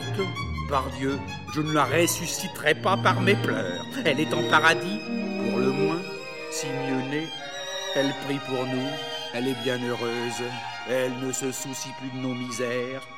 par 0.69 0.85
Dieu, 0.97 1.17
je 1.53 1.61
ne 1.61 1.73
la 1.73 1.85
ressusciterai 1.85 2.75
pas 2.75 2.97
par 2.97 3.21
mes 3.21 3.35
pleurs. 3.35 3.85
Elle 4.05 4.19
est 4.19 4.33
en 4.33 4.43
paradis, 4.49 4.99
Elle 7.95 8.11
prie 8.25 8.39
pour 8.47 8.65
nous, 8.65 8.87
elle 9.33 9.47
est 9.47 9.63
bien 9.63 9.81
heureuse, 9.81 10.43
elle 10.89 11.17
ne 11.19 11.31
se 11.31 11.51
soucie 11.51 11.91
plus 11.99 12.09
de 12.09 12.17
nos 12.17 12.33
misères. 12.33 13.07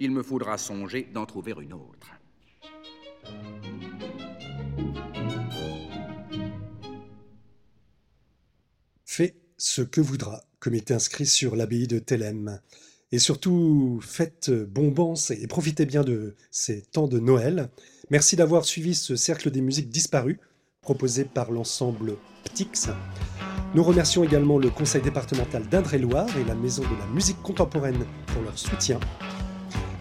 Il 0.00 0.10
me 0.10 0.22
faudra 0.22 0.58
songer 0.58 1.08
d'en 1.12 1.24
trouver 1.24 1.54
une 1.60 1.72
autre. 1.72 2.10
Fais 9.04 9.36
ce 9.56 9.82
que 9.82 10.00
voudra, 10.00 10.42
comme 10.58 10.74
est 10.74 10.90
inscrit 10.90 11.26
sur 11.26 11.54
l'abbaye 11.54 11.86
de 11.86 12.00
Thélème. 12.00 12.60
Et 13.12 13.20
surtout, 13.20 14.00
faites 14.02 14.50
bombance 14.50 15.30
et 15.30 15.46
profitez 15.46 15.86
bien 15.86 16.02
de 16.02 16.34
ces 16.50 16.82
temps 16.82 17.06
de 17.06 17.20
Noël. 17.20 17.70
Merci 18.10 18.36
d'avoir 18.36 18.64
suivi 18.64 18.94
ce 18.94 19.16
cercle 19.16 19.50
des 19.50 19.62
musiques 19.62 19.88
disparues, 19.88 20.38
proposé 20.82 21.24
par 21.24 21.50
l'ensemble 21.50 22.16
Ptix. 22.44 22.88
Nous 23.74 23.82
remercions 23.82 24.22
également 24.22 24.58
le 24.58 24.68
conseil 24.68 25.00
départemental 25.00 25.66
d'Indre-et-Loire 25.68 26.28
et 26.38 26.44
la 26.44 26.54
maison 26.54 26.82
de 26.82 26.98
la 27.00 27.06
musique 27.06 27.40
contemporaine 27.42 28.04
pour 28.26 28.42
leur 28.42 28.58
soutien. 28.58 29.00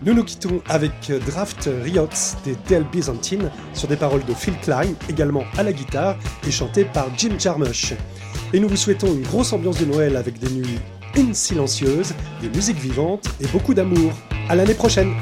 Nous 0.06 0.14
nous 0.14 0.26
quittons 0.26 0.62
avec 0.68 1.12
Draft 1.26 1.70
Riots 1.82 2.36
des 2.44 2.58
Del 2.68 2.84
Byzantine 2.84 3.50
sur 3.74 3.88
des 3.88 3.96
paroles 3.96 4.26
de 4.26 4.34
Phil 4.34 4.56
Klein, 4.62 4.94
également 5.10 5.46
à 5.58 5.64
la 5.64 5.72
guitare 5.72 6.20
et 6.46 6.52
chanté 6.52 6.84
par 6.84 7.08
Jim 7.18 7.40
Jarmusch. 7.40 7.94
Et 8.52 8.60
nous 8.60 8.68
vous 8.68 8.76
souhaitons 8.76 9.14
une 9.14 9.24
grosse 9.24 9.54
ambiance 9.54 9.80
de 9.80 9.86
Noël 9.86 10.18
avec 10.18 10.40
des 10.40 10.50
nuits 10.50 10.80
silencieuses, 11.34 12.14
des 12.42 12.50
musiques 12.50 12.80
vivantes 12.80 13.30
et 13.40 13.48
beaucoup 13.48 13.74
d'amour. 13.74 14.12
À 14.50 14.56
l'année 14.56 14.74
prochaine! 14.74 15.14